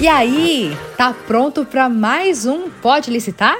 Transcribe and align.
E 0.00 0.06
aí, 0.06 0.70
tá 0.96 1.12
pronto 1.12 1.64
para 1.64 1.88
mais 1.88 2.46
um 2.46 2.70
Pode 2.70 3.10
Licitar? 3.10 3.58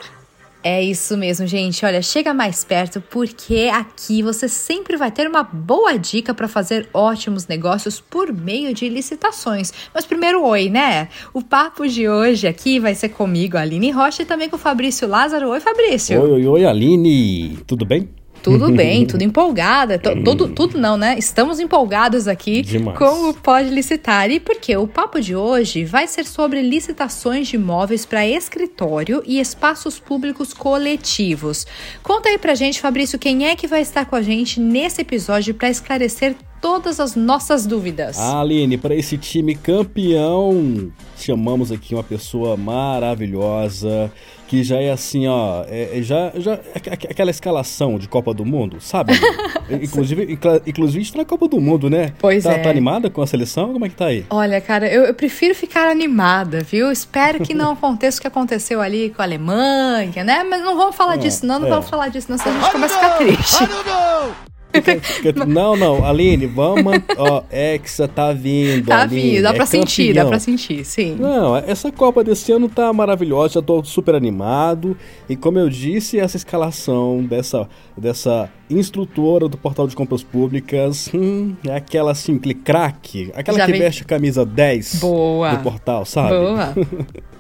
É 0.63 0.81
isso 0.81 1.17
mesmo, 1.17 1.49
gente. 1.49 1.85
Olha, 1.85 2.01
chega 2.01 2.33
mais 2.33 2.63
perto 2.63 3.03
porque 3.11 3.69
aqui 3.75 4.23
você 4.23 4.49
sempre 4.49 4.97
vai 4.97 5.11
ter 5.11 5.27
uma 5.27 5.43
boa 5.43 5.99
dica 5.99 6.33
para 6.33 6.47
fazer 6.47 6.89
ótimos 6.95 7.49
negócios 7.49 8.01
por 8.01 8.33
meio 8.33 8.73
de 8.73 8.89
licitações. 8.89 9.73
Mas 9.93 10.07
primeiro, 10.07 10.45
oi, 10.45 10.69
né? 10.69 11.09
O 11.35 11.43
papo 11.43 11.89
de 11.89 12.09
hoje 12.09 12.47
aqui 12.47 12.79
vai 12.79 12.95
ser 12.95 13.09
comigo, 13.09 13.57
Aline 13.57 13.91
Rocha, 13.91 14.23
e 14.23 14.27
também 14.27 14.49
com 14.49 14.55
o 14.55 14.61
Fabrício 14.61 15.09
Lázaro. 15.09 15.49
Oi, 15.49 15.59
Fabrício. 15.59 16.23
Oi, 16.23 16.31
oi, 16.31 16.47
oi, 16.47 16.65
Aline. 16.65 17.59
Tudo 17.67 17.85
bem? 17.85 18.09
Tudo 18.51 18.73
bem, 18.75 19.07
tudo 19.07 19.23
empolgada. 19.23 19.99
Tudo, 19.99 20.49
tudo 20.49 20.79
não, 20.79 20.97
né? 20.97 21.17
Estamos 21.19 21.61
empolgados 21.61 22.27
aqui 22.27 22.63
Demais. 22.63 22.99
com 22.99 23.31
o 23.31 23.35
Pode 23.35 23.69
Licitar. 23.71 24.31
E 24.31 24.41
porque 24.41 24.77
o 24.77 24.87
papo 24.87 25.21
de 25.21 25.35
hoje 25.37 25.85
vai 25.85 26.07
ser 26.07 26.25
sobre 26.25 26.63
licitações 26.63 27.49
de 27.49 27.57
imóveis 27.57 28.05
para 28.07 28.27
escritório 28.27 29.23
e 29.27 29.39
espaços 29.39 29.99
públicos 29.99 30.53
coletivos. 30.53 31.67
Conta 32.03 32.29
aí 32.29 32.39
pra 32.39 32.55
gente, 32.55 32.81
Fabrício, 32.81 33.19
quem 33.19 33.47
é 33.47 33.55
que 33.55 33.67
vai 33.67 33.83
estar 33.83 34.05
com 34.07 34.17
a 34.17 34.23
gente 34.23 34.61
nesse 34.61 35.03
episódio 35.03 35.55
para 35.55 35.69
esclarecer 35.69 36.35
todas 36.61 37.01
as 37.01 37.15
nossas 37.15 37.67
dúvidas. 37.67 38.19
Ah, 38.19 38.41
Aline, 38.41 38.77
para 38.77 38.95
esse 38.95 39.17
time 39.17 39.55
campeão, 39.55 40.91
chamamos 41.17 41.71
aqui 41.71 41.95
uma 41.95 42.03
pessoa 42.03 42.57
maravilhosa 42.57 44.13
que 44.49 44.65
já 44.65 44.77
é 44.81 44.91
assim, 44.91 45.29
ó, 45.29 45.63
é, 45.69 45.99
é 45.99 46.03
já, 46.03 46.33
já 46.35 46.53
é 46.53 47.11
aquela 47.11 47.31
escalação 47.31 47.99
de 47.99 48.09
Copa 48.09 48.33
do 48.33 48.47
Mundo, 48.47 48.81
sabe? 48.81 49.13
inclusive, 49.71 50.39
inclusive 50.67 51.03
está 51.03 51.19
na 51.19 51.25
Copa 51.25 51.47
do 51.47 51.61
Mundo, 51.61 51.91
né? 51.91 52.15
Pois 52.19 52.45
tá, 52.45 52.55
é. 52.55 52.59
Tá 52.59 52.71
animada 52.71 53.11
com 53.11 53.21
a 53.21 53.27
seleção? 53.27 53.75
Como 53.75 53.85
é 53.85 53.89
que 53.91 53.95
tá 53.95 54.07
aí? 54.07 54.25
Olha, 54.31 54.59
cara, 54.61 54.89
eu, 54.89 55.05
eu 55.05 55.13
prefiro 55.13 55.55
ficar 55.55 55.91
animada, 55.91 56.61
viu? 56.61 56.91
Espero 56.91 57.45
que 57.45 57.53
não 57.53 57.73
aconteça 57.79 58.19
o 58.19 58.21
que 58.23 58.27
aconteceu 58.27 58.81
ali 58.81 59.11
com 59.11 59.21
a 59.21 59.27
Alemanha, 59.27 60.25
né? 60.25 60.43
Mas 60.43 60.63
não 60.63 60.77
vamos 60.77 60.97
falar 60.97 61.17
disso, 61.17 61.45
não, 61.45 61.59
não 61.59 61.67
é. 61.67 61.71
vamos 61.71 61.91
falar 61.91 62.09
disso, 62.09 62.29
não, 62.31 62.39
senão 62.39 62.57
a 62.57 62.61
gente 62.63 62.73
começa 62.73 62.95
a 62.95 62.99
ficar 62.99 63.19
triste. 63.19 64.48
não, 65.47 65.77
não, 65.77 66.05
Aline, 66.05 66.47
vamos. 66.47 66.95
Ó, 67.17 67.43
Hexa 67.51 68.07
tá 68.07 68.33
vindo. 68.33 68.87
Tá 68.87 69.03
Aline, 69.03 69.23
vindo, 69.31 69.43
dá 69.43 69.51
é 69.51 69.53
pra 69.55 69.65
campeão. 69.65 69.81
sentir, 69.83 70.15
dá 70.15 70.27
pra 70.27 70.39
sentir, 70.39 70.85
sim. 70.85 71.17
Não, 71.19 71.57
essa 71.57 71.91
Copa 71.91 72.23
desse 72.23 72.53
ano 72.53 72.69
tá 72.69 72.93
maravilhosa, 72.93 73.55
já 73.55 73.63
tô 73.63 73.83
super 73.83 74.15
animado. 74.15 74.97
E 75.29 75.37
como 75.37 75.59
eu 75.59 75.69
disse, 75.69 76.19
essa 76.19 76.37
escalação 76.37 77.25
dessa, 77.25 77.69
dessa 77.97 78.51
instrutora 78.71 79.49
do 79.49 79.57
portal 79.57 79.87
de 79.87 79.97
compras 79.97 80.23
públicas 80.23 81.11
hum, 81.15 81.55
é 81.67 81.75
aquela 81.77 82.13
assim, 82.13 82.39
craque, 82.39 83.33
aquela 83.35 83.59
Já 83.59 83.67
que 83.67 83.73
vem- 83.73 83.81
veste 83.81 84.03
a 84.03 84.07
camisa 84.07 84.45
10 84.45 85.01
Boa. 85.01 85.55
do 85.55 85.63
portal, 85.63 86.05
sabe? 86.05 86.31
Boa. 86.31 86.75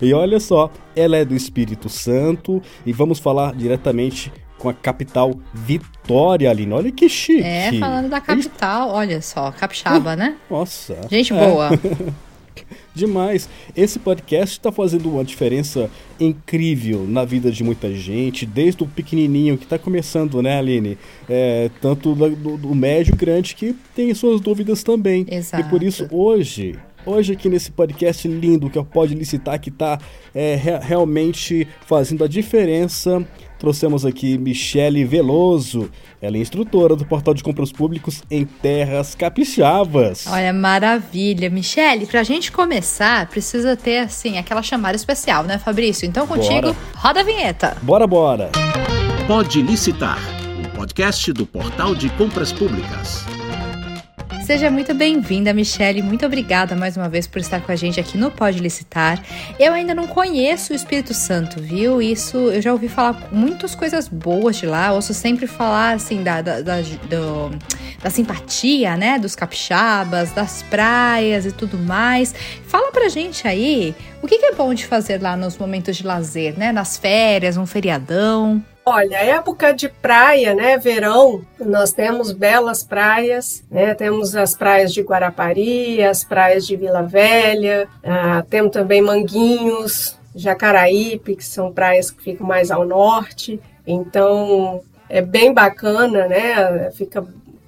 E 0.00 0.12
olha 0.14 0.40
só, 0.40 0.70
ela 0.96 1.16
é 1.18 1.24
do 1.24 1.34
Espírito 1.34 1.88
Santo 1.88 2.62
e 2.84 2.92
vamos 2.92 3.18
falar 3.18 3.54
diretamente 3.54 4.32
com 4.64 4.70
a 4.70 4.74
capital 4.74 5.34
Vitória, 5.52 6.48
Aline. 6.50 6.72
Olha 6.72 6.90
que 6.90 7.06
chique. 7.06 7.42
É, 7.42 7.70
falando 7.78 8.08
da 8.08 8.18
capital, 8.18 8.88
olha 8.90 9.20
só, 9.20 9.52
capixaba, 9.52 10.16
né? 10.16 10.36
Nossa. 10.50 10.96
Gente 11.10 11.34
é. 11.34 11.36
boa. 11.46 11.68
Demais. 12.94 13.46
Esse 13.76 13.98
podcast 13.98 14.56
está 14.56 14.70
fazendo 14.72 15.10
uma 15.12 15.24
diferença 15.24 15.90
incrível 16.18 17.04
na 17.06 17.24
vida 17.24 17.50
de 17.50 17.62
muita 17.64 17.92
gente, 17.92 18.46
desde 18.46 18.82
o 18.84 18.86
pequenininho 18.86 19.58
que 19.58 19.64
está 19.64 19.78
começando, 19.78 20.40
né, 20.40 20.58
Aline? 20.58 20.96
É, 21.28 21.68
tanto 21.80 22.14
do, 22.14 22.30
do- 22.30 22.56
do 22.56 22.74
médio 22.74 23.14
grande 23.16 23.54
que 23.56 23.74
tem 23.94 24.14
suas 24.14 24.40
dúvidas 24.40 24.82
também. 24.82 25.26
Exato. 25.28 25.66
E 25.66 25.68
por 25.68 25.82
isso, 25.82 26.06
hoje, 26.10 26.78
hoje 27.06 27.32
aqui 27.32 27.48
nesse 27.48 27.70
podcast 27.70 28.26
lindo 28.28 28.70
que 28.70 28.78
eu 28.78 28.84
Pode 28.84 29.14
Licitar, 29.14 29.60
que 29.60 29.70
está 29.70 29.98
realmente 30.82 31.66
fazendo 31.86 32.24
a 32.24 32.28
diferença, 32.28 33.26
trouxemos 33.58 34.04
aqui 34.04 34.36
Michele 34.36 35.04
Veloso. 35.04 35.90
Ela 36.20 36.36
é 36.36 36.40
instrutora 36.40 36.96
do 36.96 37.04
Portal 37.04 37.34
de 37.34 37.42
Compras 37.42 37.70
Públicos 37.70 38.22
em 38.30 38.44
Terras 38.44 39.14
Capixabas. 39.14 40.26
Olha, 40.26 40.52
maravilha. 40.52 41.50
Michele, 41.50 42.06
pra 42.06 42.22
gente 42.22 42.50
começar, 42.50 43.28
precisa 43.28 43.76
ter, 43.76 43.98
assim, 43.98 44.38
aquela 44.38 44.62
chamada 44.62 44.96
especial, 44.96 45.44
né, 45.44 45.58
Fabrício? 45.58 46.06
Então, 46.06 46.26
contigo, 46.26 46.72
Bora. 46.72 46.76
roda 46.96 47.20
a 47.20 47.24
vinheta. 47.24 47.76
Bora, 47.82 48.06
bora! 48.06 48.50
Pode 49.26 49.62
Licitar, 49.62 50.18
um 50.58 50.76
podcast 50.76 51.32
do 51.32 51.46
Portal 51.46 51.94
de 51.94 52.08
Compras 52.10 52.52
Públicas. 52.52 53.24
Seja 54.44 54.70
muito 54.70 54.92
bem-vinda, 54.92 55.54
Michele. 55.54 56.02
Muito 56.02 56.26
obrigada 56.26 56.76
mais 56.76 56.98
uma 56.98 57.08
vez 57.08 57.26
por 57.26 57.38
estar 57.40 57.62
com 57.62 57.72
a 57.72 57.76
gente 57.76 57.98
aqui 57.98 58.18
no 58.18 58.30
Pode 58.30 58.58
Licitar. 58.58 59.18
Eu 59.58 59.72
ainda 59.72 59.94
não 59.94 60.06
conheço 60.06 60.74
o 60.74 60.76
Espírito 60.76 61.14
Santo, 61.14 61.62
viu? 61.62 62.02
Isso 62.02 62.36
eu 62.36 62.60
já 62.60 62.70
ouvi 62.70 62.86
falar 62.88 63.28
muitas 63.32 63.74
coisas 63.74 64.06
boas 64.06 64.56
de 64.56 64.66
lá. 64.66 64.92
Ouço 64.92 65.14
sempre 65.14 65.46
falar 65.46 65.94
assim 65.94 66.22
da, 66.22 66.42
da, 66.42 66.60
da, 66.60 66.76
do- 66.82 67.58
da 68.02 68.10
simpatia, 68.10 68.98
né? 68.98 69.18
Dos 69.18 69.34
capixabas, 69.34 70.30
das 70.32 70.62
praias 70.64 71.46
e 71.46 71.52
tudo 71.52 71.78
mais. 71.78 72.34
Fala 72.66 72.92
pra 72.92 73.08
gente 73.08 73.48
aí 73.48 73.94
o 74.20 74.26
que, 74.26 74.36
que 74.38 74.44
é 74.44 74.52
bom 74.54 74.74
de 74.74 74.84
fazer 74.86 75.22
lá 75.22 75.38
nos 75.38 75.56
momentos 75.56 75.96
de 75.96 76.06
lazer, 76.06 76.58
né? 76.58 76.70
Nas 76.70 76.98
férias, 76.98 77.56
um 77.56 77.64
feriadão. 77.64 78.62
Olha, 78.86 79.16
época 79.16 79.72
de 79.72 79.88
praia, 79.88 80.54
né? 80.54 80.76
Verão, 80.76 81.42
nós 81.58 81.92
temos 81.92 82.32
belas 82.32 82.84
praias, 82.84 83.64
né? 83.70 83.94
Temos 83.94 84.36
as 84.36 84.54
praias 84.54 84.92
de 84.92 85.00
Guarapari, 85.00 86.02
as 86.02 86.22
praias 86.22 86.66
de 86.66 86.76
Vila 86.76 87.02
Velha, 87.02 87.88
ah, 88.04 88.44
temos 88.50 88.72
também 88.72 89.00
Manguinhos, 89.00 90.18
Jacaraípe, 90.34 91.34
que 91.34 91.44
são 91.44 91.72
praias 91.72 92.10
que 92.10 92.22
ficam 92.22 92.46
mais 92.46 92.70
ao 92.70 92.84
norte. 92.84 93.58
Então, 93.86 94.82
é 95.08 95.22
bem 95.22 95.54
bacana, 95.54 96.28
né? 96.28 96.90
Fica 96.90 97.24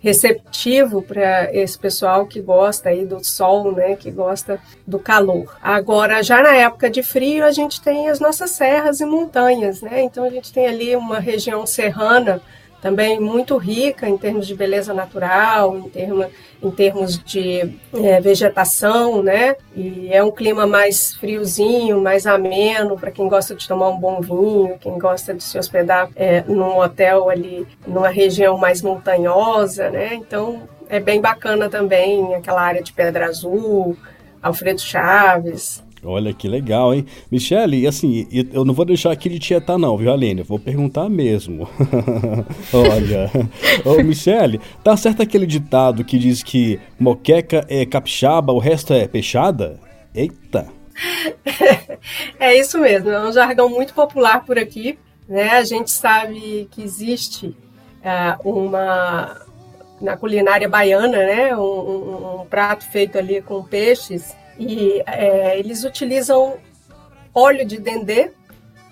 receptivo 0.07 1.03
para 1.03 1.53
esse 1.53 1.77
pessoal 1.77 2.27
que 2.27 2.41
gosta 2.41 2.91
aí 2.91 3.05
do 3.05 3.25
sol, 3.25 3.73
né, 3.73 3.97
que 3.97 4.09
gosta 4.09 4.61
do 4.87 5.01
calor. 5.01 5.57
Agora, 5.61 6.23
já 6.23 6.41
na 6.41 6.55
época 6.55 6.89
de 6.89 7.03
frio, 7.03 7.45
a 7.45 7.51
gente 7.51 7.81
tem 7.81 8.09
as 8.09 8.21
nossas 8.21 8.53
serras 8.53 9.01
e 9.01 9.05
montanhas, 9.05 9.83
né? 9.83 10.03
Então 10.03 10.23
a 10.23 10.31
gente 10.31 10.53
tem 10.53 10.69
ali 10.69 10.95
uma 10.95 11.19
região 11.19 11.67
serrana 11.67 12.41
também 12.81 13.19
muito 13.19 13.57
rica 13.57 14.09
em 14.09 14.17
termos 14.17 14.47
de 14.47 14.55
beleza 14.55 14.95
natural, 14.95 15.77
em, 15.77 15.89
termo, 15.89 16.25
em 16.67 16.71
termos 16.71 17.23
de 17.23 17.79
é, 17.95 18.21
vegetação, 18.21 19.23
né? 19.23 19.55
E 19.75 20.09
é 20.13 20.23
um 20.23 20.33
clima 20.33 20.67
mais 20.67 21.15
friozinho, 21.15 22.01
mais 22.01 22.27
ameno 22.27 22.99
para 22.99 23.11
quem 23.11 23.29
gosta 23.29 23.55
de 23.55 23.67
tomar 23.67 23.89
um 23.91 23.99
bom 23.99 24.21
vinho, 24.21 24.77
quem 24.81 24.99
gosta 24.99 25.33
de 25.33 25.43
se 25.43 25.57
hospedar 25.59 26.11
é, 26.17 26.43
num 26.43 26.79
hotel 26.79 27.31
ali, 27.31 27.67
numa 27.87 28.09
região 28.09 28.59
mais 28.59 28.83
montanhosa, 28.83 29.91
né? 29.91 30.15
Então 30.15 30.69
é 30.89 30.99
bem 30.99 31.21
bacana 31.21 31.69
também 31.69 32.35
aquela 32.35 32.63
área 32.63 32.83
de 32.83 32.93
Pedra 32.93 33.27
Azul, 33.27 33.97
Alfredo 34.43 34.81
Chaves, 34.81 35.86
Olha 36.05 36.33
que 36.33 36.47
legal, 36.47 36.95
hein? 36.95 37.05
Michele, 37.33 37.87
assim, 37.87 38.29
eu 38.53 38.65
não 38.65 38.73
vou 38.75 38.85
deixar 38.85 39.11
aqui 39.11 39.29
de 39.29 39.39
tietar 39.39 39.77
não, 39.79 39.97
viu, 39.97 40.13
Aline? 40.13 40.41
Eu 40.41 40.45
vou 40.45 40.59
perguntar 40.59 41.09
mesmo. 41.09 41.69
Olha, 42.73 43.31
ô 43.85 44.03
Michele, 44.03 44.61
tá 44.85 44.97
certo 44.97 45.23
aquele 45.23 45.47
ditado 45.47 46.05
que 46.05 46.19
diz 46.19 46.43
que 46.43 46.79
moqueca 46.99 47.65
é 47.69 47.85
capixaba, 47.85 48.53
o 48.53 48.59
resto 48.59 48.93
é 48.93 49.09
peixada? 49.09 49.81
Eita! 50.15 50.67
É 52.39 52.59
isso 52.59 52.79
mesmo, 52.79 53.11
é 53.11 53.29
um 53.29 53.33
jargão 53.33 53.69
muito 53.69 53.93
popular 53.93 54.45
por 54.45 54.59
aqui. 54.59 54.99
Né? 55.29 55.51
A 55.51 55.65
gente 55.65 55.91
sabe 55.91 56.69
que 56.71 56.83
existe 56.83 57.55
ah, 58.05 58.39
uma 58.45 59.37
na 60.01 60.17
culinária 60.17 60.69
baiana, 60.69 61.09
né? 61.19 61.57
Um, 61.57 61.61
um- 61.61 62.41
um 62.43 62.47
prato 62.47 62.85
feito 62.85 63.19
ali 63.19 63.43
com 63.43 63.63
peixes 63.65 64.35
e 64.59 65.03
é, 65.07 65.59
eles 65.59 65.85
utilizam 65.85 66.59
óleo 67.35 67.67
de 67.67 67.79
dendê 67.79 68.31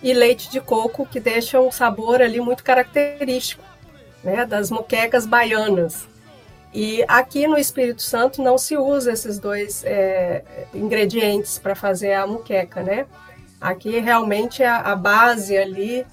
e 0.02 0.12
leite 0.12 0.50
de 0.50 0.60
coco 0.60 1.06
que 1.06 1.18
deixam 1.18 1.66
um 1.66 1.72
sabor 1.72 2.20
ali 2.20 2.40
muito 2.40 2.62
característico, 2.62 3.62
né? 4.22 4.44
Das 4.44 4.70
moquecas 4.70 5.26
baianas. 5.26 6.06
E 6.72 7.04
aqui 7.06 7.46
no 7.46 7.56
Espírito 7.56 8.02
Santo 8.02 8.42
não 8.42 8.58
se 8.58 8.76
usa 8.76 9.12
esses 9.12 9.38
dois 9.38 9.84
é, 9.84 10.42
ingredientes 10.74 11.58
para 11.58 11.74
fazer 11.74 12.12
a 12.14 12.26
muqueca, 12.26 12.82
né? 12.82 13.06
Aqui 13.60 13.98
realmente 13.98 14.62
a, 14.62 14.78
a 14.80 14.96
base 14.96 15.56
ali 15.56 16.04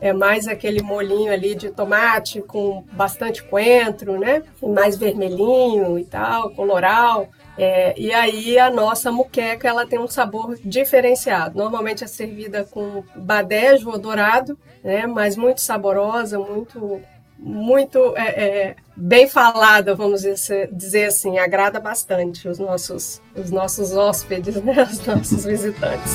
é 0.00 0.12
mais 0.12 0.46
aquele 0.46 0.82
molinho 0.82 1.32
ali 1.32 1.54
de 1.54 1.70
tomate 1.70 2.40
com 2.42 2.84
bastante 2.92 3.42
coentro, 3.42 4.18
né? 4.18 4.42
E 4.62 4.66
mais 4.66 4.96
vermelhinho 4.96 5.98
e 5.98 6.04
tal, 6.04 6.50
coloral. 6.50 7.28
É, 7.58 7.92
e 7.98 8.14
aí 8.14 8.56
a 8.56 8.70
nossa 8.70 9.10
muqueca 9.10 9.66
ela 9.66 9.84
tem 9.84 9.98
um 9.98 10.06
sabor 10.06 10.56
diferenciado. 10.64 11.58
Normalmente 11.58 12.04
é 12.04 12.06
servida 12.06 12.64
com 12.64 13.02
badejo 13.16 13.90
ou 13.90 13.98
dourado, 13.98 14.56
né? 14.82 15.08
Mas 15.08 15.36
muito 15.36 15.60
saborosa, 15.60 16.38
muito 16.38 17.02
muito 17.40 18.16
é, 18.16 18.28
é, 18.28 18.76
bem 18.96 19.28
falada, 19.28 19.94
vamos 19.94 20.22
dizer 20.22 21.04
assim, 21.04 21.38
agrada 21.38 21.78
bastante 21.78 22.48
os 22.48 22.58
nossos, 22.58 23.22
os 23.34 23.50
nossos 23.50 23.92
hóspedes, 23.92 24.56
né? 24.56 24.82
os 24.90 25.06
nossos 25.06 25.44
visitantes. 25.44 26.14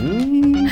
Hum, 0.00 0.68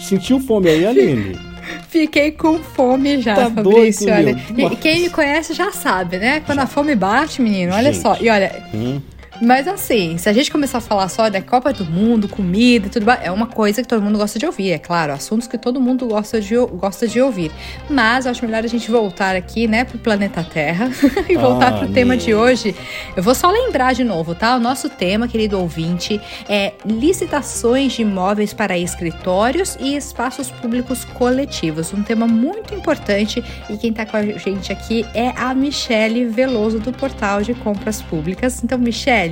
sentiu 0.00 0.38
fome 0.40 0.68
aí, 0.68 0.86
Aline? 0.86 1.38
Fiquei 1.88 2.32
com 2.32 2.58
fome 2.58 3.20
já, 3.20 3.34
tá 3.34 3.50
Fabrício. 3.50 4.06
Doido, 4.06 4.40
olha. 4.58 4.72
E 4.72 4.76
quem 4.76 5.02
me 5.02 5.10
conhece 5.10 5.54
já 5.54 5.70
sabe, 5.72 6.18
né? 6.18 6.40
Quando 6.40 6.60
a 6.60 6.66
fome 6.66 6.94
bate, 6.94 7.40
menino, 7.40 7.74
olha 7.74 7.92
Gente. 7.92 8.02
só. 8.02 8.16
E 8.20 8.28
olha, 8.28 8.64
hum. 8.74 9.00
Mas 9.40 9.66
assim, 9.66 10.16
se 10.16 10.28
a 10.28 10.32
gente 10.32 10.50
começar 10.50 10.78
a 10.78 10.80
falar 10.80 11.08
só 11.08 11.28
da 11.28 11.42
Copa 11.42 11.72
do 11.72 11.84
Mundo, 11.84 12.28
comida 12.28 12.86
e 12.86 12.90
tudo, 12.90 13.10
é 13.10 13.30
uma 13.30 13.46
coisa 13.46 13.82
que 13.82 13.88
todo 13.88 14.00
mundo 14.00 14.18
gosta 14.18 14.38
de 14.38 14.46
ouvir, 14.46 14.72
é 14.72 14.78
claro, 14.78 15.12
assuntos 15.12 15.48
que 15.48 15.58
todo 15.58 15.80
mundo 15.80 16.06
gosta 16.06 16.40
de, 16.40 16.56
gosta 16.56 17.06
de 17.06 17.20
ouvir. 17.20 17.50
Mas 17.90 18.24
eu 18.24 18.30
acho 18.30 18.44
melhor 18.44 18.64
a 18.64 18.68
gente 18.68 18.90
voltar 18.90 19.34
aqui, 19.34 19.66
né, 19.66 19.84
pro 19.84 19.98
planeta 19.98 20.42
Terra 20.44 20.90
e 21.28 21.36
voltar 21.36 21.68
ah, 21.68 21.72
pro 21.78 21.86
meu. 21.86 21.92
tema 21.92 22.16
de 22.16 22.34
hoje. 22.34 22.74
Eu 23.16 23.22
vou 23.22 23.34
só 23.34 23.50
lembrar 23.50 23.92
de 23.92 24.04
novo, 24.04 24.34
tá? 24.34 24.56
O 24.56 24.60
nosso 24.60 24.88
tema, 24.88 25.26
querido 25.26 25.58
ouvinte, 25.58 26.20
é 26.48 26.72
licitações 26.84 27.92
de 27.94 28.02
imóveis 28.02 28.52
para 28.52 28.78
escritórios 28.78 29.76
e 29.80 29.96
espaços 29.96 30.50
públicos 30.50 31.04
coletivos. 31.04 31.92
Um 31.92 32.02
tema 32.02 32.26
muito 32.26 32.74
importante 32.74 33.42
e 33.68 33.76
quem 33.76 33.92
tá 33.92 34.06
com 34.06 34.16
a 34.16 34.22
gente 34.22 34.72
aqui 34.72 35.04
é 35.14 35.30
a 35.36 35.52
Michele 35.54 36.26
Veloso 36.26 36.78
do 36.78 36.92
Portal 36.92 37.42
de 37.42 37.54
Compras 37.54 38.00
Públicas. 38.00 38.62
Então, 38.62 38.78
Michele, 38.78 39.23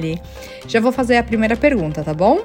já 0.67 0.81
vou 0.81 0.93
fazer 0.93 1.17
a 1.17 1.23
primeira 1.23 1.57
pergunta, 1.57 2.03
tá 2.03 2.15
bom? 2.15 2.41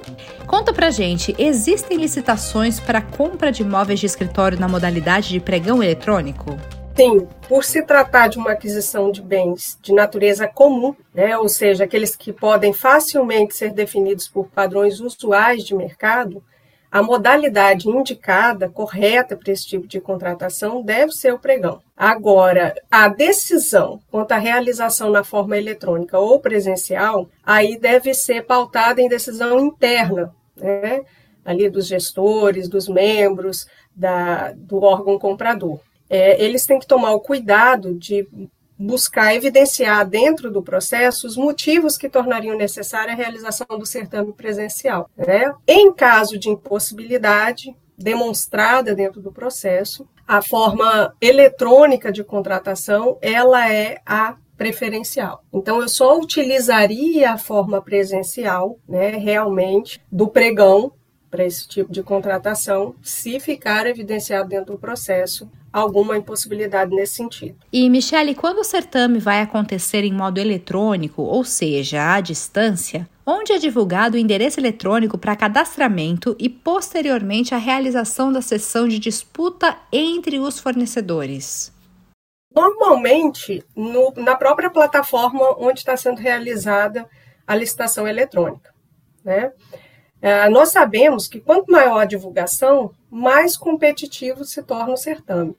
Conta 0.45 0.73
pra 0.73 0.89
gente, 0.89 1.35
existem 1.37 1.97
licitações 1.97 2.79
para 2.79 3.01
compra 3.01 3.51
de 3.51 3.61
imóveis 3.61 3.99
de 3.99 4.05
escritório 4.05 4.59
na 4.59 4.67
modalidade 4.67 5.29
de 5.29 5.39
pregão 5.39 5.81
eletrônico? 5.83 6.57
Sim, 6.95 7.27
por 7.47 7.63
se 7.63 7.83
tratar 7.83 8.27
de 8.27 8.39
uma 8.39 8.53
aquisição 8.53 9.11
de 9.11 9.21
bens 9.21 9.77
de 9.83 9.93
natureza 9.93 10.47
comum, 10.47 10.95
né, 11.13 11.37
ou 11.37 11.47
seja, 11.47 11.83
aqueles 11.83 12.15
que 12.15 12.33
podem 12.33 12.73
facilmente 12.73 13.55
ser 13.55 13.71
definidos 13.71 14.27
por 14.27 14.47
padrões 14.47 14.99
usuais 14.99 15.63
de 15.63 15.75
mercado, 15.75 16.41
a 16.91 17.03
modalidade 17.03 17.89
indicada, 17.89 18.69
correta 18.69 19.35
para 19.35 19.51
esse 19.51 19.67
tipo 19.67 19.87
de 19.87 19.99
contratação, 19.99 20.81
deve 20.81 21.11
ser 21.11 21.33
o 21.33 21.39
pregão. 21.39 21.81
Agora, 21.95 22.73
a 22.89 23.07
decisão 23.07 23.99
quanto 24.09 24.31
à 24.31 24.37
realização 24.37 25.09
na 25.09 25.23
forma 25.23 25.57
eletrônica 25.57 26.17
ou 26.17 26.39
presencial, 26.39 27.27
aí 27.43 27.77
deve 27.77 28.13
ser 28.13 28.45
pautada 28.45 29.01
em 29.01 29.09
decisão 29.09 29.59
interna, 29.59 30.33
né? 30.55 31.01
ali 31.43 31.69
dos 31.69 31.87
gestores, 31.87 32.67
dos 32.67 32.87
membros, 32.87 33.67
da, 33.95 34.51
do 34.51 34.83
órgão 34.83 35.17
comprador. 35.17 35.79
É, 36.09 36.41
eles 36.43 36.65
têm 36.65 36.79
que 36.79 36.87
tomar 36.87 37.11
o 37.11 37.21
cuidado 37.21 37.93
de 37.93 38.27
buscar 38.77 39.33
evidenciar 39.33 40.07
dentro 40.07 40.51
do 40.51 40.61
processo 40.61 41.27
os 41.27 41.35
motivos 41.35 41.97
que 41.97 42.09
tornariam 42.09 42.57
necessária 42.57 43.13
a 43.13 43.17
realização 43.17 43.67
do 43.77 43.85
certame 43.85 44.33
presencial. 44.33 45.09
Né? 45.17 45.51
Em 45.67 45.91
caso 45.93 46.37
de 46.37 46.49
impossibilidade 46.49 47.75
demonstrada 47.97 48.93
dentro 48.93 49.21
do 49.21 49.31
processo, 49.31 50.07
a 50.27 50.41
forma 50.41 51.15
eletrônica 51.19 52.11
de 52.11 52.23
contratação 52.23 53.17
ela 53.21 53.71
é 53.71 53.99
a 54.05 54.35
preferencial. 54.57 55.43
Então, 55.53 55.81
eu 55.81 55.87
só 55.87 56.17
utilizaria 56.17 57.31
a 57.31 57.37
forma 57.37 57.79
presencial, 57.81 58.79
né, 58.89 59.11
realmente, 59.11 60.01
do 60.11 60.27
pregão 60.27 60.91
para 61.29 61.45
esse 61.45 61.67
tipo 61.67 61.91
de 61.91 62.01
contratação, 62.01 62.95
se 63.01 63.39
ficar 63.39 63.85
evidenciado 63.85 64.49
dentro 64.49 64.73
do 64.73 64.79
processo 64.79 65.49
alguma 65.71 66.17
impossibilidade 66.17 66.95
nesse 66.95 67.15
sentido. 67.15 67.57
E, 67.71 67.89
Michele, 67.89 68.33
quando 68.33 68.59
o 68.59 68.63
certame 68.63 69.19
vai 69.19 69.41
acontecer 69.41 70.03
em 70.03 70.13
modo 70.13 70.39
eletrônico, 70.39 71.21
ou 71.21 71.43
seja, 71.43 72.13
à 72.15 72.21
distância, 72.21 73.07
onde 73.25 73.51
é 73.51 73.57
divulgado 73.57 74.15
o 74.15 74.19
endereço 74.19 74.59
eletrônico 74.59 75.17
para 75.17 75.35
cadastramento 75.35 76.35
e, 76.39 76.49
posteriormente, 76.49 77.53
a 77.53 77.57
realização 77.57 78.31
da 78.31 78.41
sessão 78.41 78.87
de 78.87 78.97
disputa 78.97 79.77
entre 79.91 80.39
os 80.39 80.59
fornecedores? 80.59 81.71
Normalmente, 82.55 83.63
no, 83.75 84.13
na 84.15 84.35
própria 84.35 84.69
plataforma 84.69 85.55
onde 85.59 85.79
está 85.79 85.95
sendo 85.95 86.19
realizada 86.19 87.07
a 87.45 87.55
licitação 87.55 88.07
eletrônica. 88.07 88.73
Né? 89.23 89.51
É, 90.21 90.49
nós 90.49 90.69
sabemos 90.69 91.27
que 91.27 91.39
quanto 91.39 91.71
maior 91.71 91.99
a 91.99 92.05
divulgação, 92.05 92.91
mais 93.09 93.55
competitivo 93.55 94.43
se 94.43 94.63
torna 94.63 94.93
o 94.93 94.97
certame. 94.97 95.55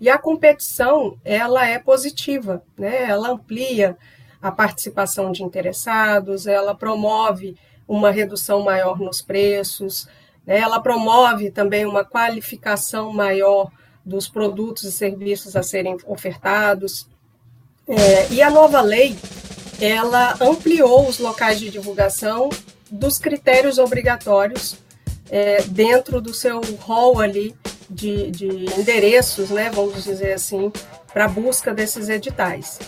E 0.00 0.08
a 0.10 0.18
competição, 0.18 1.16
ela 1.24 1.66
é 1.66 1.78
positiva, 1.78 2.62
né? 2.76 3.04
ela 3.04 3.30
amplia 3.30 3.96
a 4.42 4.52
participação 4.52 5.32
de 5.32 5.42
interessados, 5.42 6.46
ela 6.46 6.74
promove 6.74 7.56
uma 7.88 8.10
redução 8.10 8.62
maior 8.62 8.98
nos 8.98 9.22
preços, 9.22 10.06
né? 10.46 10.58
ela 10.58 10.80
promove 10.80 11.50
também 11.50 11.86
uma 11.86 12.04
qualificação 12.04 13.12
maior 13.12 13.70
dos 14.04 14.28
produtos 14.28 14.84
e 14.84 14.92
serviços 14.92 15.56
a 15.56 15.62
serem 15.62 15.96
ofertados. 16.06 17.08
É, 17.88 18.30
e 18.30 18.42
a 18.42 18.50
nova 18.50 18.82
lei, 18.82 19.16
ela 19.80 20.36
ampliou 20.40 21.08
os 21.08 21.18
locais 21.18 21.58
de 21.58 21.70
divulgação 21.70 22.50
dos 22.94 23.18
critérios 23.18 23.78
obrigatórios 23.78 24.76
é, 25.30 25.62
dentro 25.62 26.20
do 26.20 26.32
seu 26.32 26.60
rol 26.80 27.20
ali 27.20 27.54
de, 27.90 28.30
de 28.30 28.48
endereços, 28.78 29.50
né, 29.50 29.68
vamos 29.70 30.04
dizer 30.04 30.32
assim, 30.32 30.72
para 31.12 31.28
busca 31.28 31.74
desses 31.74 32.08
editais. 32.08 32.78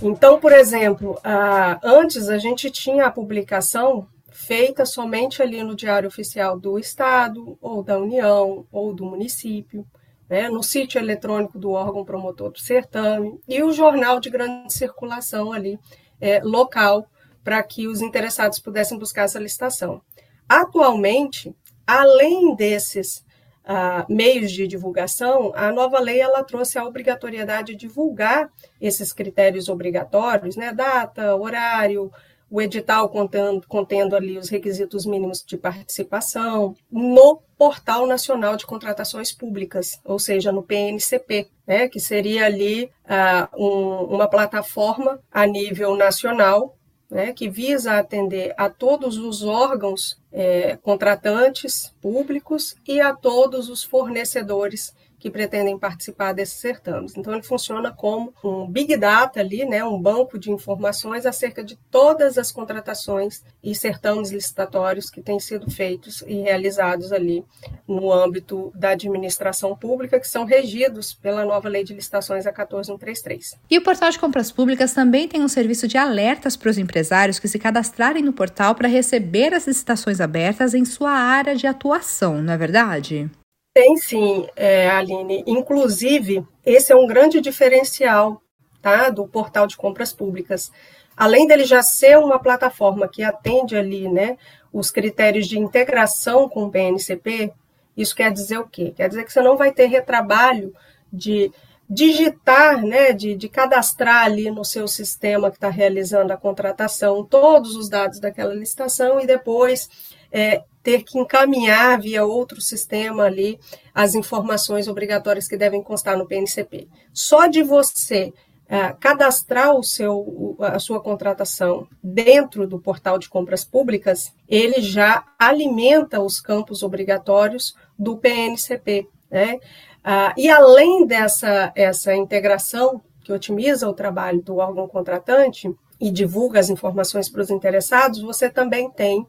Então, 0.00 0.38
por 0.38 0.52
exemplo, 0.52 1.18
a, 1.24 1.78
antes 1.82 2.28
a 2.28 2.38
gente 2.38 2.70
tinha 2.70 3.06
a 3.06 3.10
publicação 3.10 4.06
feita 4.30 4.86
somente 4.86 5.42
ali 5.42 5.62
no 5.64 5.74
Diário 5.74 6.08
Oficial 6.08 6.58
do 6.58 6.78
Estado, 6.78 7.58
ou 7.60 7.82
da 7.82 7.98
União, 7.98 8.64
ou 8.70 8.94
do 8.94 9.04
município, 9.04 9.84
né, 10.28 10.48
no 10.48 10.62
sítio 10.62 11.00
eletrônico 11.00 11.58
do 11.58 11.72
órgão 11.72 12.04
promotor 12.04 12.52
do 12.52 12.60
certame, 12.60 13.40
e 13.48 13.60
o 13.62 13.72
jornal 13.72 14.20
de 14.20 14.30
grande 14.30 14.72
circulação 14.72 15.52
ali, 15.52 15.78
é, 16.20 16.40
local, 16.44 17.08
para 17.48 17.62
que 17.62 17.88
os 17.88 18.02
interessados 18.02 18.58
pudessem 18.58 18.98
buscar 18.98 19.22
essa 19.22 19.38
licitação. 19.38 20.02
Atualmente, 20.46 21.56
além 21.86 22.54
desses 22.54 23.24
uh, 23.64 24.04
meios 24.06 24.52
de 24.52 24.68
divulgação, 24.68 25.50
a 25.56 25.72
nova 25.72 25.98
lei 25.98 26.20
ela 26.20 26.44
trouxe 26.44 26.78
a 26.78 26.84
obrigatoriedade 26.84 27.72
de 27.72 27.78
divulgar 27.78 28.50
esses 28.78 29.14
critérios 29.14 29.70
obrigatórios, 29.70 30.56
né, 30.56 30.74
data, 30.74 31.34
horário, 31.36 32.12
o 32.50 32.60
edital 32.60 33.08
contendo, 33.08 33.66
contendo 33.66 34.14
ali 34.14 34.36
os 34.36 34.50
requisitos 34.50 35.06
mínimos 35.06 35.42
de 35.42 35.56
participação, 35.56 36.76
no 36.92 37.40
Portal 37.56 38.06
Nacional 38.06 38.56
de 38.56 38.66
Contratações 38.66 39.32
Públicas, 39.32 39.98
ou 40.04 40.18
seja, 40.18 40.52
no 40.52 40.62
PNCP, 40.62 41.48
né, 41.66 41.88
que 41.88 41.98
seria 41.98 42.44
ali 42.44 42.92
uh, 43.06 43.56
um, 43.58 44.16
uma 44.16 44.28
plataforma 44.28 45.18
a 45.32 45.46
nível 45.46 45.96
nacional 45.96 46.77
né, 47.10 47.32
que 47.32 47.48
visa 47.48 47.98
atender 47.98 48.54
a 48.56 48.68
todos 48.68 49.16
os 49.16 49.42
órgãos 49.42 50.20
é, 50.30 50.76
contratantes 50.76 51.94
públicos 52.00 52.76
e 52.86 53.00
a 53.00 53.14
todos 53.14 53.68
os 53.68 53.82
fornecedores 53.82 54.94
que 55.18 55.30
pretendem 55.30 55.78
participar 55.78 56.32
desses 56.32 56.60
certames. 56.60 57.16
Então, 57.16 57.32
ele 57.32 57.42
funciona 57.42 57.92
como 57.92 58.32
um 58.42 58.66
big 58.66 58.96
data 58.96 59.40
ali, 59.40 59.64
né, 59.64 59.84
um 59.84 60.00
banco 60.00 60.38
de 60.38 60.50
informações 60.50 61.26
acerca 61.26 61.62
de 61.62 61.76
todas 61.90 62.38
as 62.38 62.52
contratações 62.52 63.42
e 63.62 63.74
certames 63.74 64.30
licitatórios 64.30 65.10
que 65.10 65.20
têm 65.20 65.40
sido 65.40 65.70
feitos 65.70 66.22
e 66.26 66.34
realizados 66.42 67.12
ali 67.12 67.44
no 67.86 68.12
âmbito 68.12 68.72
da 68.74 68.90
administração 68.90 69.76
pública, 69.76 70.20
que 70.20 70.28
são 70.28 70.44
regidos 70.44 71.12
pela 71.14 71.44
nova 71.44 71.68
lei 71.68 71.84
de 71.84 71.94
licitações 71.94 72.46
a 72.46 72.52
14133. 72.52 73.58
E 73.70 73.78
o 73.78 73.82
portal 73.82 74.10
de 74.10 74.18
compras 74.18 74.52
públicas 74.52 74.92
também 74.92 75.28
tem 75.28 75.42
um 75.42 75.48
serviço 75.48 75.88
de 75.88 75.96
alertas 75.96 76.56
para 76.56 76.70
os 76.70 76.78
empresários 76.78 77.38
que 77.38 77.48
se 77.48 77.58
cadastrarem 77.58 78.22
no 78.22 78.32
portal 78.32 78.74
para 78.74 78.88
receber 78.88 79.54
as 79.54 79.66
licitações 79.66 80.20
abertas 80.20 80.74
em 80.74 80.84
sua 80.84 81.10
área 81.10 81.54
de 81.54 81.66
atuação, 81.66 82.42
não 82.42 82.52
é 82.52 82.56
verdade? 82.56 83.30
Tem 83.78 83.96
sim, 83.96 84.48
é, 84.56 84.90
Aline. 84.90 85.44
Inclusive, 85.46 86.44
esse 86.66 86.90
é 86.90 86.96
um 86.96 87.06
grande 87.06 87.40
diferencial 87.40 88.42
tá, 88.82 89.08
do 89.08 89.24
portal 89.28 89.68
de 89.68 89.76
compras 89.76 90.12
públicas. 90.12 90.72
Além 91.16 91.46
dele 91.46 91.62
já 91.62 91.80
ser 91.80 92.18
uma 92.18 92.40
plataforma 92.40 93.06
que 93.06 93.22
atende 93.22 93.76
ali 93.76 94.08
né, 94.08 94.36
os 94.72 94.90
critérios 94.90 95.46
de 95.46 95.60
integração 95.60 96.48
com 96.48 96.64
o 96.64 96.70
PNCP, 96.72 97.52
isso 97.96 98.16
quer 98.16 98.32
dizer 98.32 98.58
o 98.58 98.66
quê? 98.66 98.92
Quer 98.96 99.10
dizer 99.10 99.22
que 99.24 99.32
você 99.32 99.40
não 99.40 99.56
vai 99.56 99.70
ter 99.70 99.86
retrabalho 99.86 100.74
de 101.12 101.52
digitar, 101.88 102.84
né, 102.84 103.12
de, 103.12 103.36
de 103.36 103.48
cadastrar 103.48 104.24
ali 104.24 104.50
no 104.50 104.64
seu 104.64 104.88
sistema 104.88 105.52
que 105.52 105.56
está 105.56 105.70
realizando 105.70 106.32
a 106.32 106.36
contratação 106.36 107.24
todos 107.24 107.76
os 107.76 107.88
dados 107.88 108.18
daquela 108.18 108.52
licitação 108.52 109.20
e 109.20 109.26
depois 109.26 109.88
é, 110.30 110.62
ter 110.82 111.02
que 111.02 111.18
encaminhar 111.18 112.00
via 112.00 112.24
outro 112.24 112.60
sistema 112.60 113.24
ali 113.24 113.58
as 113.94 114.14
informações 114.14 114.88
obrigatórias 114.88 115.46
que 115.46 115.56
devem 115.56 115.82
constar 115.82 116.16
no 116.16 116.26
PNCP. 116.26 116.88
Só 117.12 117.46
de 117.46 117.62
você 117.62 118.32
é, 118.68 118.92
cadastrar 119.00 119.74
o 119.74 119.82
seu, 119.82 120.56
a 120.60 120.78
sua 120.78 121.00
contratação 121.00 121.88
dentro 122.02 122.66
do 122.66 122.78
portal 122.78 123.18
de 123.18 123.28
compras 123.28 123.64
públicas, 123.64 124.32
ele 124.46 124.82
já 124.82 125.24
alimenta 125.38 126.20
os 126.20 126.40
campos 126.40 126.82
obrigatórios 126.82 127.74
do 127.98 128.18
PNCP. 128.18 129.08
Né? 129.30 129.58
Ah, 130.04 130.34
e 130.36 130.48
além 130.48 131.06
dessa 131.06 131.72
essa 131.74 132.14
integração 132.14 133.00
que 133.22 133.32
otimiza 133.32 133.88
o 133.88 133.94
trabalho 133.94 134.40
do 134.42 134.56
órgão 134.56 134.86
contratante 134.86 135.74
e 136.00 136.10
divulga 136.10 136.60
as 136.60 136.70
informações 136.70 137.28
para 137.28 137.42
os 137.42 137.50
interessados, 137.50 138.20
você 138.20 138.48
também 138.48 138.90
tem 138.90 139.26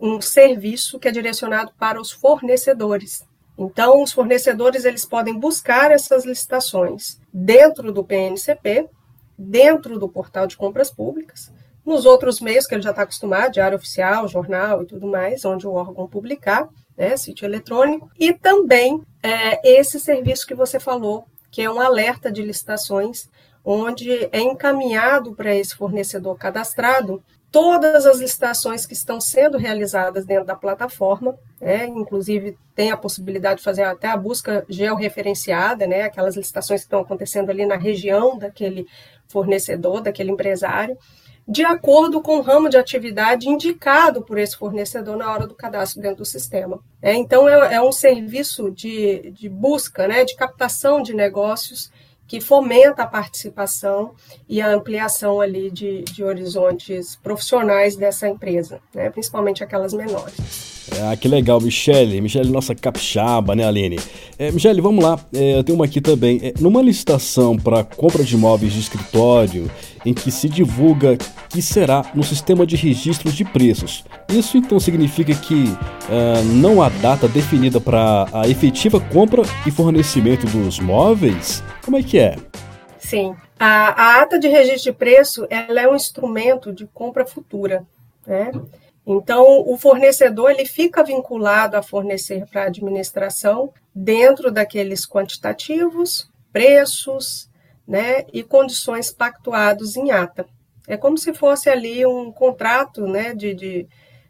um 0.00 0.20
serviço 0.20 0.98
que 0.98 1.08
é 1.08 1.12
direcionado 1.12 1.72
para 1.78 2.00
os 2.00 2.10
fornecedores. 2.10 3.24
Então, 3.58 4.02
os 4.02 4.12
fornecedores 4.12 4.84
eles 4.84 5.04
podem 5.04 5.38
buscar 5.38 5.90
essas 5.90 6.24
licitações 6.24 7.18
dentro 7.32 7.90
do 7.90 8.04
PNCP, 8.04 8.88
dentro 9.38 9.98
do 9.98 10.08
portal 10.08 10.46
de 10.46 10.56
compras 10.56 10.90
públicas, 10.90 11.50
nos 11.84 12.04
outros 12.04 12.40
meios 12.40 12.66
que 12.66 12.74
ele 12.74 12.82
já 12.82 12.90
está 12.90 13.02
acostumado, 13.02 13.52
diário 13.52 13.76
oficial, 13.76 14.28
jornal 14.28 14.82
e 14.82 14.86
tudo 14.86 15.06
mais, 15.06 15.44
onde 15.44 15.66
o 15.66 15.72
órgão 15.72 16.08
publicar, 16.08 16.68
né, 16.96 17.16
sítio 17.16 17.46
eletrônico, 17.46 18.10
e 18.18 18.32
também 18.32 19.02
é, 19.22 19.78
esse 19.78 20.00
serviço 20.00 20.46
que 20.46 20.54
você 20.54 20.80
falou, 20.80 21.24
que 21.50 21.62
é 21.62 21.70
um 21.70 21.80
alerta 21.80 22.30
de 22.30 22.42
licitações, 22.42 23.28
onde 23.68 24.28
é 24.30 24.40
encaminhado 24.40 25.34
para 25.34 25.52
esse 25.52 25.74
fornecedor 25.74 26.38
cadastrado 26.38 27.20
todas 27.50 28.06
as 28.06 28.18
licitações 28.18 28.86
que 28.86 28.92
estão 28.94 29.20
sendo 29.20 29.58
realizadas 29.58 30.24
dentro 30.24 30.44
da 30.44 30.54
plataforma, 30.54 31.36
né? 31.60 31.86
inclusive 31.86 32.56
tem 32.76 32.92
a 32.92 32.96
possibilidade 32.96 33.58
de 33.58 33.64
fazer 33.64 33.82
até 33.82 34.08
a 34.08 34.16
busca 34.16 34.64
georreferenciada, 34.68 35.84
né? 35.84 36.02
aquelas 36.02 36.36
licitações 36.36 36.82
que 36.82 36.86
estão 36.86 37.00
acontecendo 37.00 37.50
ali 37.50 37.66
na 37.66 37.76
região 37.76 38.38
daquele 38.38 38.86
fornecedor, 39.26 40.00
daquele 40.00 40.30
empresário, 40.30 40.96
de 41.48 41.64
acordo 41.64 42.20
com 42.20 42.38
o 42.38 42.42
ramo 42.42 42.68
de 42.68 42.76
atividade 42.76 43.48
indicado 43.48 44.22
por 44.22 44.38
esse 44.38 44.56
fornecedor 44.56 45.16
na 45.16 45.32
hora 45.32 45.46
do 45.46 45.54
cadastro 45.54 46.02
dentro 46.02 46.18
do 46.18 46.24
sistema. 46.24 46.78
É, 47.02 47.14
então, 47.14 47.48
é, 47.48 47.74
é, 47.74 47.82
um 47.82 47.92
serviço 47.92 48.70
de, 48.70 49.30
de 49.30 49.48
busca, 49.48 50.06
né, 50.06 50.24
de 50.24 50.36
captação 50.36 51.02
de 51.02 51.14
negócios 51.14 51.90
que 52.26 52.40
fomenta 52.40 53.02
a 53.02 53.06
participação 53.06 54.12
e 54.48 54.60
a 54.60 54.72
ampliação 54.72 55.40
ali 55.40 55.70
de, 55.70 56.02
de 56.02 56.24
horizontes 56.24 57.16
profissionais 57.22 57.96
dessa 57.96 58.28
empresa, 58.28 58.80
né? 58.94 59.10
principalmente 59.10 59.62
aquelas 59.62 59.92
menores. 59.92 60.76
Ah, 61.02 61.16
que 61.16 61.26
legal, 61.26 61.60
Michele. 61.60 62.20
Michele, 62.20 62.50
nossa 62.50 62.74
capixaba, 62.74 63.56
né, 63.56 63.64
Aline? 63.66 63.98
É, 64.38 64.50
Michele, 64.52 64.80
vamos 64.80 65.04
lá. 65.04 65.18
É, 65.34 65.58
eu 65.58 65.64
tenho 65.64 65.76
uma 65.76 65.84
aqui 65.84 66.00
também. 66.00 66.38
É, 66.42 66.54
numa 66.60 66.80
licitação 66.80 67.56
para 67.56 67.82
compra 67.82 68.22
de 68.22 68.34
imóveis 68.34 68.72
de 68.72 68.80
escritório, 68.80 69.70
em 70.06 70.14
que 70.14 70.30
se 70.30 70.48
divulga 70.48 71.18
que 71.48 71.60
será 71.60 72.04
no 72.14 72.22
sistema 72.22 72.64
de 72.64 72.76
registros 72.76 73.34
de 73.34 73.44
preços. 73.44 74.04
Isso 74.28 74.56
então 74.56 74.78
significa 74.78 75.34
que 75.34 75.64
uh, 75.64 76.44
não 76.54 76.80
há 76.80 76.88
data 76.88 77.26
definida 77.26 77.80
para 77.80 78.26
a 78.32 78.48
efetiva 78.48 79.00
compra 79.00 79.42
e 79.66 79.70
fornecimento 79.70 80.46
dos 80.46 80.78
móveis? 80.78 81.62
Como 81.84 81.98
é 81.98 82.02
que 82.02 82.18
é? 82.18 82.36
Sim. 82.98 83.34
A, 83.58 84.18
a 84.18 84.22
ata 84.22 84.38
de 84.38 84.48
registro 84.48 84.92
de 84.92 84.92
preço 84.92 85.46
ela 85.50 85.80
é 85.80 85.88
um 85.88 85.96
instrumento 85.96 86.72
de 86.72 86.86
compra 86.86 87.26
futura. 87.26 87.84
Né? 88.26 88.52
Então, 89.06 89.64
o 89.66 89.76
fornecedor 89.76 90.50
ele 90.50 90.66
fica 90.66 91.02
vinculado 91.02 91.76
a 91.76 91.82
fornecer 91.82 92.44
para 92.46 92.64
a 92.64 92.66
administração 92.66 93.72
dentro 93.94 94.50
daqueles 94.50 95.06
quantitativos, 95.06 96.28
preços 96.52 97.48
né, 97.86 98.24
e 98.32 98.42
condições 98.42 99.10
pactuados 99.10 99.96
em 99.96 100.10
ata. 100.10 100.46
É 100.88 100.96
como 100.96 101.18
se 101.18 101.32
fosse 101.32 101.68
ali 101.68 102.04
um 102.06 102.32
contrato 102.32 103.06
né, 103.06 103.34
de, 103.34 103.54
de, 103.54 103.86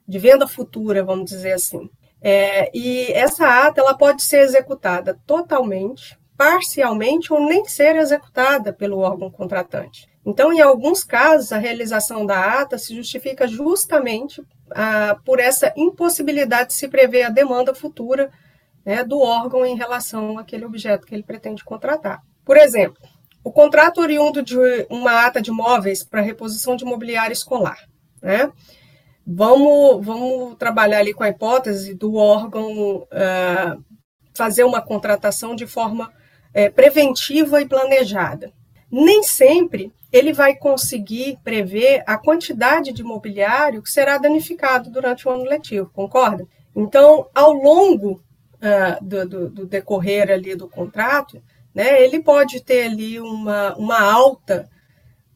de 0.06 0.18
venda 0.18 0.46
futura, 0.46 1.04
vamos 1.04 1.30
dizer 1.30 1.52
assim. 1.52 1.88
É, 2.20 2.70
e 2.74 3.12
essa 3.12 3.66
ata 3.66 3.80
ela 3.80 3.96
pode 3.96 4.22
ser 4.22 4.40
executada 4.40 5.18
totalmente, 5.26 6.18
parcialmente 6.36 7.32
ou 7.32 7.40
nem 7.40 7.64
ser 7.66 7.96
executada 7.96 8.72
pelo 8.72 8.98
órgão 8.98 9.30
contratante. 9.30 10.06
Então, 10.24 10.52
em 10.52 10.60
alguns 10.60 11.04
casos, 11.04 11.52
a 11.52 11.58
realização 11.58 12.26
da 12.26 12.60
ata 12.60 12.78
se 12.78 12.94
justifica 12.94 13.46
justamente 13.46 14.42
ah, 14.72 15.16
por 15.24 15.38
essa 15.38 15.72
impossibilidade 15.76 16.70
de 16.70 16.74
se 16.74 16.88
prever 16.88 17.22
a 17.22 17.30
demanda 17.30 17.74
futura 17.74 18.30
né, 18.84 19.04
do 19.04 19.20
órgão 19.20 19.64
em 19.64 19.76
relação 19.76 20.38
àquele 20.38 20.64
objeto 20.64 21.06
que 21.06 21.14
ele 21.14 21.22
pretende 21.22 21.64
contratar. 21.64 22.22
Por 22.44 22.56
exemplo, 22.56 23.00
o 23.46 23.52
contrato 23.52 24.00
oriundo 24.00 24.42
de 24.42 24.56
uma 24.90 25.24
ata 25.24 25.40
de 25.40 25.52
móveis 25.52 26.02
para 26.02 26.20
reposição 26.20 26.74
de 26.74 26.84
mobiliário 26.84 27.32
escolar. 27.32 27.78
Né? 28.20 28.50
Vamos, 29.24 30.04
vamos 30.04 30.56
trabalhar 30.56 30.98
ali 30.98 31.14
com 31.14 31.22
a 31.22 31.28
hipótese 31.28 31.94
do 31.94 32.16
órgão 32.16 33.06
ah, 33.12 33.76
fazer 34.34 34.64
uma 34.64 34.82
contratação 34.82 35.54
de 35.54 35.64
forma 35.64 36.12
é, 36.52 36.68
preventiva 36.68 37.62
e 37.62 37.68
planejada. 37.68 38.52
Nem 38.90 39.22
sempre 39.22 39.92
ele 40.10 40.32
vai 40.32 40.56
conseguir 40.56 41.38
prever 41.44 42.02
a 42.04 42.18
quantidade 42.18 42.92
de 42.92 43.04
mobiliário 43.04 43.80
que 43.80 43.90
será 43.90 44.18
danificado 44.18 44.90
durante 44.90 45.28
o 45.28 45.30
ano 45.30 45.44
letivo, 45.44 45.88
concorda? 45.94 46.44
Então, 46.74 47.28
ao 47.32 47.52
longo 47.52 48.20
uh, 48.56 49.04
do, 49.04 49.28
do, 49.28 49.50
do, 49.50 49.66
decorrer 49.66 50.32
ali 50.32 50.56
do 50.56 50.68
contrato, 50.68 51.40
né, 51.76 52.02
ele 52.02 52.22
pode 52.22 52.62
ter 52.62 52.84
ali 52.84 53.20
uma, 53.20 53.76
uma 53.76 54.00
alta 54.00 54.66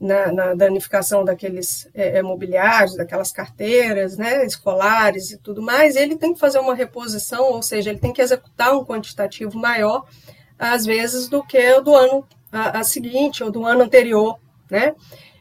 na, 0.01 0.33
na 0.33 0.55
danificação 0.55 1.23
daqueles 1.23 1.87
é, 1.93 2.23
mobiliários, 2.23 2.97
daquelas 2.97 3.31
carteiras 3.31 4.17
né, 4.17 4.47
escolares 4.47 5.33
e 5.33 5.37
tudo 5.37 5.61
mais, 5.61 5.97
ele 5.97 6.17
tem 6.17 6.33
que 6.33 6.41
fazer 6.41 6.59
uma 6.59 6.75
reposição, 6.75 7.53
ou 7.53 7.63
seja, 7.63 7.91
ele 7.91 7.99
tem 7.99 8.11
que 8.11 8.23
executar 8.23 8.75
um 8.75 8.83
quantitativo 8.83 9.59
maior, 9.59 10.07
às 10.59 10.87
vezes, 10.87 11.29
do 11.29 11.45
que 11.45 11.59
o 11.75 11.83
do 11.83 11.95
ano 11.95 12.27
a, 12.51 12.79
a 12.79 12.85
seguinte 12.85 13.45
ou 13.45 13.51
do 13.51 13.67
ano 13.67 13.83
anterior, 13.83 14.41
né? 14.71 14.95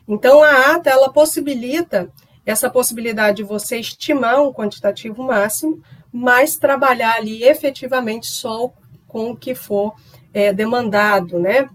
Então, 0.06 0.44
a 0.44 0.76
ata, 0.76 0.90
ela 0.90 1.14
possibilita 1.14 2.12
essa 2.46 2.70
possibilidade 2.70 3.38
de 3.38 3.44
você 3.44 3.78
estimar 3.78 4.42
um 4.42 4.52
quantitativo 4.52 5.24
máximo, 5.24 5.82
mas 6.12 6.58
trabalhar 6.58 7.16
ali 7.16 7.42
efetivamente 7.44 8.28
só 8.28 8.70
com 9.08 9.32
o 9.32 9.38
que 9.38 9.56
for 9.56 9.96
é, 10.34 10.54
demandado, 10.54 11.40
né? 11.40 11.70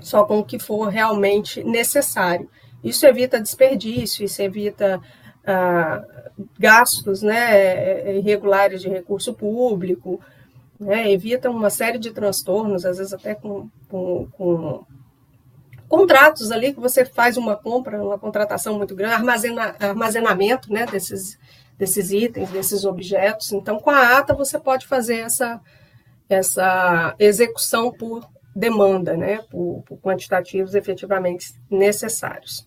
Só 0.00 0.24
com 0.24 0.38
o 0.38 0.44
que 0.44 0.58
for 0.58 0.88
realmente 0.88 1.62
necessário. 1.64 2.48
Isso 2.82 3.06
evita 3.06 3.40
desperdício, 3.40 4.24
isso 4.24 4.42
evita 4.42 5.00
ah, 5.46 6.02
gastos 6.58 7.22
né, 7.22 8.16
irregulares 8.18 8.82
de 8.82 8.88
recurso 8.88 9.32
público, 9.32 10.20
né, 10.78 11.10
evita 11.10 11.50
uma 11.50 11.70
série 11.70 11.98
de 11.98 12.10
transtornos, 12.10 12.84
às 12.84 12.98
vezes 12.98 13.12
até 13.12 13.34
com, 13.34 13.68
com, 13.88 14.26
com 14.32 14.84
contratos 15.88 16.50
ali 16.50 16.74
que 16.74 16.80
você 16.80 17.04
faz 17.04 17.36
uma 17.36 17.56
compra, 17.56 18.02
uma 18.02 18.18
contratação 18.18 18.76
muito 18.76 18.94
grande, 18.94 19.14
armazena, 19.14 19.76
armazenamento 19.78 20.72
né, 20.72 20.86
desses, 20.86 21.38
desses 21.78 22.10
itens, 22.10 22.50
desses 22.50 22.84
objetos. 22.84 23.52
Então, 23.52 23.78
com 23.78 23.90
a 23.90 24.18
ata, 24.18 24.34
você 24.34 24.58
pode 24.58 24.86
fazer 24.86 25.18
essa, 25.18 25.60
essa 26.28 27.14
execução 27.18 27.92
por 27.92 28.28
demanda, 28.54 29.16
né, 29.16 29.38
por, 29.50 29.82
por 29.86 29.98
quantitativos 29.98 30.74
efetivamente 30.74 31.54
necessários. 31.70 32.66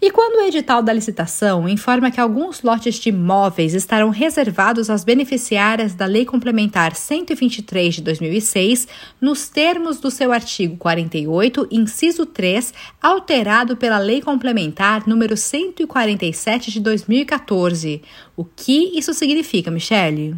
E 0.00 0.10
quando 0.10 0.36
o 0.36 0.46
edital 0.46 0.82
da 0.82 0.92
licitação 0.92 1.68
informa 1.68 2.10
que 2.10 2.20
alguns 2.20 2.62
lotes 2.62 2.96
de 2.96 3.08
imóveis 3.08 3.72
estarão 3.74 4.10
reservados 4.10 4.90
às 4.90 5.04
beneficiárias 5.04 5.94
da 5.94 6.04
Lei 6.04 6.24
Complementar 6.24 6.94
123 6.94 7.94
de 7.94 8.02
2006, 8.02 8.86
nos 9.20 9.48
termos 9.48 9.98
do 9.98 10.10
seu 10.10 10.32
artigo 10.32 10.76
48, 10.76 11.66
inciso 11.70 12.26
3, 12.26 12.74
alterado 13.02 13.76
pela 13.76 13.98
Lei 13.98 14.20
Complementar 14.20 15.08
número 15.08 15.36
147 15.36 16.70
de 16.70 16.80
2014. 16.80 18.02
O 18.36 18.44
que 18.44 18.96
isso 18.96 19.14
significa, 19.14 19.70
Michele? 19.70 20.36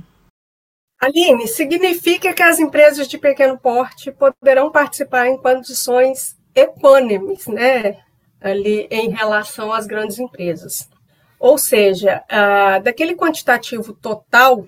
Aline, 1.00 1.46
significa 1.46 2.32
que 2.32 2.42
as 2.42 2.58
empresas 2.58 3.06
de 3.06 3.18
pequeno 3.18 3.58
porte 3.58 4.10
poderão 4.10 4.70
participar 4.70 5.28
em 5.28 5.36
condições 5.36 6.36
equânimes, 6.54 7.46
né? 7.46 7.98
ali 8.40 8.86
em 8.90 9.10
relação 9.10 9.72
às 9.72 9.86
grandes 9.86 10.18
empresas. 10.18 10.88
Ou 11.38 11.58
seja, 11.58 12.24
ah, 12.28 12.78
daquele 12.78 13.14
quantitativo 13.14 13.92
total 13.92 14.66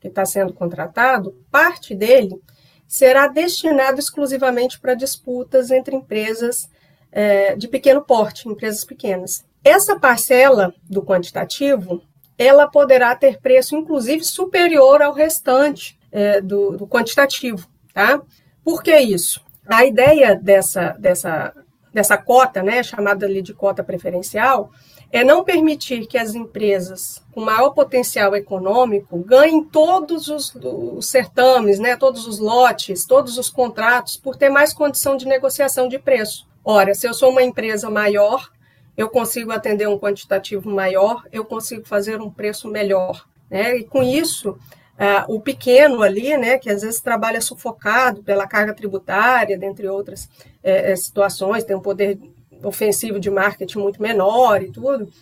que 0.00 0.08
está 0.08 0.24
sendo 0.24 0.52
contratado, 0.52 1.34
parte 1.50 1.94
dele 1.94 2.40
será 2.86 3.26
destinado 3.26 3.98
exclusivamente 3.98 4.78
para 4.78 4.94
disputas 4.94 5.70
entre 5.70 5.96
empresas 5.96 6.68
eh, 7.10 7.56
de 7.56 7.66
pequeno 7.66 8.02
porte, 8.02 8.48
empresas 8.48 8.84
pequenas. 8.84 9.44
Essa 9.64 9.98
parcela 9.98 10.72
do 10.88 11.02
quantitativo 11.02 12.00
ela 12.38 12.66
poderá 12.66 13.14
ter 13.14 13.40
preço, 13.40 13.76
inclusive, 13.76 14.24
superior 14.24 15.02
ao 15.02 15.12
restante 15.12 15.98
é, 16.12 16.40
do, 16.40 16.76
do, 16.76 16.86
quantitativo. 16.86 17.66
Tá? 17.92 18.20
Por 18.64 18.82
que 18.82 18.96
isso? 18.98 19.40
A 19.66 19.84
ideia 19.84 20.34
dessa, 20.34 20.96
dessa, 20.98 21.52
dessa 21.92 22.16
cota, 22.16 22.62
né, 22.62 22.82
chamada 22.82 23.26
ali 23.26 23.40
de 23.40 23.54
cota 23.54 23.82
preferencial, 23.82 24.70
é 25.10 25.22
não 25.24 25.44
permitir 25.44 26.06
que 26.06 26.18
as 26.18 26.34
empresas 26.34 27.22
com 27.32 27.40
maior 27.40 27.70
potencial 27.70 28.34
econômico 28.34 29.18
ganhem 29.18 29.64
todos 29.64 30.28
os, 30.28 30.54
os, 30.54 31.08
certames, 31.08 31.78
né, 31.78 31.96
todos 31.96 32.26
os 32.26 32.38
lotes, 32.38 33.06
todos 33.06 33.38
os 33.38 33.48
contratos, 33.48 34.16
por 34.16 34.36
ter 34.36 34.50
mais 34.50 34.72
condição 34.72 35.16
de 35.16 35.26
negociação 35.26 35.88
de 35.88 35.98
preço. 35.98 36.46
Ora, 36.64 36.94
se 36.94 37.06
eu 37.06 37.14
sou 37.14 37.30
uma 37.30 37.42
empresa 37.42 37.88
maior, 37.88 38.50
eu 38.96 39.08
consigo 39.08 39.52
atender 39.52 39.88
um 39.88 39.98
quantitativo 39.98 40.70
maior, 40.70 41.24
eu 41.30 41.44
consigo 41.44 41.86
fazer 41.86 42.20
um 42.20 42.30
preço 42.30 42.68
melhor. 42.68 43.26
Né? 43.50 43.78
E 43.78 43.84
com 43.84 44.02
isso, 44.02 44.58
o 45.28 45.40
pequeno 45.40 46.02
ali, 46.02 46.36
né, 46.36 46.58
que 46.58 46.70
às 46.70 46.82
vezes 46.82 47.00
trabalha 47.00 47.40
sufocado 47.40 48.22
pela 48.22 48.46
carga 48.46 48.74
tributária, 48.74 49.58
dentre 49.58 49.86
outras 49.86 50.28
é, 50.62 50.96
situações, 50.96 51.64
tem 51.64 51.76
um 51.76 51.80
poder 51.80 52.18
ofensivo 52.62 53.20
de 53.20 53.30
marketing 53.30 53.78
muito 53.78 54.00
menor 54.00 54.62
e 54.62 54.72
tudo, 54.72 55.12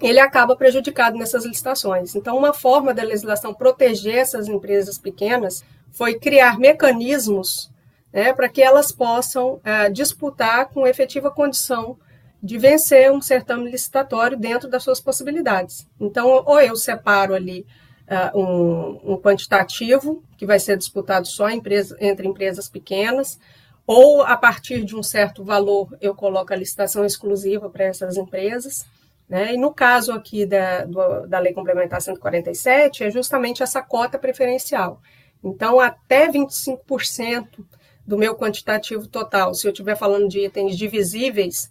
ele 0.00 0.20
acaba 0.20 0.54
prejudicado 0.54 1.18
nessas 1.18 1.44
licitações. 1.44 2.14
Então, 2.14 2.36
uma 2.36 2.52
forma 2.52 2.94
da 2.94 3.02
legislação 3.02 3.52
proteger 3.52 4.18
essas 4.18 4.46
empresas 4.46 4.96
pequenas 4.96 5.64
foi 5.90 6.14
criar 6.14 6.58
mecanismos 6.58 7.70
né, 8.12 8.32
para 8.32 8.48
que 8.48 8.62
elas 8.62 8.92
possam 8.92 9.54
uh, 9.54 9.92
disputar 9.92 10.68
com 10.68 10.86
efetiva 10.86 11.30
condição 11.30 11.98
de 12.42 12.56
vencer 12.56 13.10
um 13.10 13.20
certame 13.20 13.70
licitatório 13.70 14.38
dentro 14.38 14.68
das 14.68 14.82
suas 14.82 15.00
possibilidades. 15.00 15.88
Então, 16.00 16.42
ou 16.46 16.60
eu 16.60 16.76
separo 16.76 17.34
ali 17.34 17.66
uh, 18.08 18.38
um, 18.38 19.12
um, 19.12 19.20
quantitativo, 19.20 20.22
que 20.36 20.46
vai 20.46 20.58
ser 20.58 20.76
disputado 20.76 21.26
só 21.26 21.50
empresa, 21.50 21.96
entre 22.00 22.26
empresas 22.26 22.68
pequenas, 22.68 23.38
ou 23.86 24.22
a 24.22 24.36
partir 24.36 24.84
de 24.84 24.94
um 24.94 25.02
certo 25.02 25.42
valor 25.42 25.96
eu 26.00 26.14
coloco 26.14 26.52
a 26.52 26.56
licitação 26.56 27.04
exclusiva 27.04 27.68
para 27.70 27.84
essas 27.84 28.16
empresas. 28.16 28.86
Né? 29.28 29.54
E 29.54 29.56
no 29.58 29.72
caso 29.72 30.12
aqui 30.12 30.46
da, 30.46 30.84
do, 30.84 31.26
da 31.26 31.38
Lei 31.38 31.52
Complementar 31.52 32.00
147, 32.00 33.04
é 33.04 33.10
justamente 33.10 33.62
essa 33.62 33.82
cota 33.82 34.18
preferencial. 34.18 35.00
Então, 35.42 35.78
até 35.80 36.30
25% 36.30 37.64
do 38.06 38.16
meu 38.16 38.34
quantitativo 38.34 39.06
total, 39.06 39.54
se 39.54 39.66
eu 39.66 39.72
estiver 39.72 39.96
falando 39.96 40.28
de 40.28 40.46
itens 40.46 40.76
divisíveis, 40.76 41.70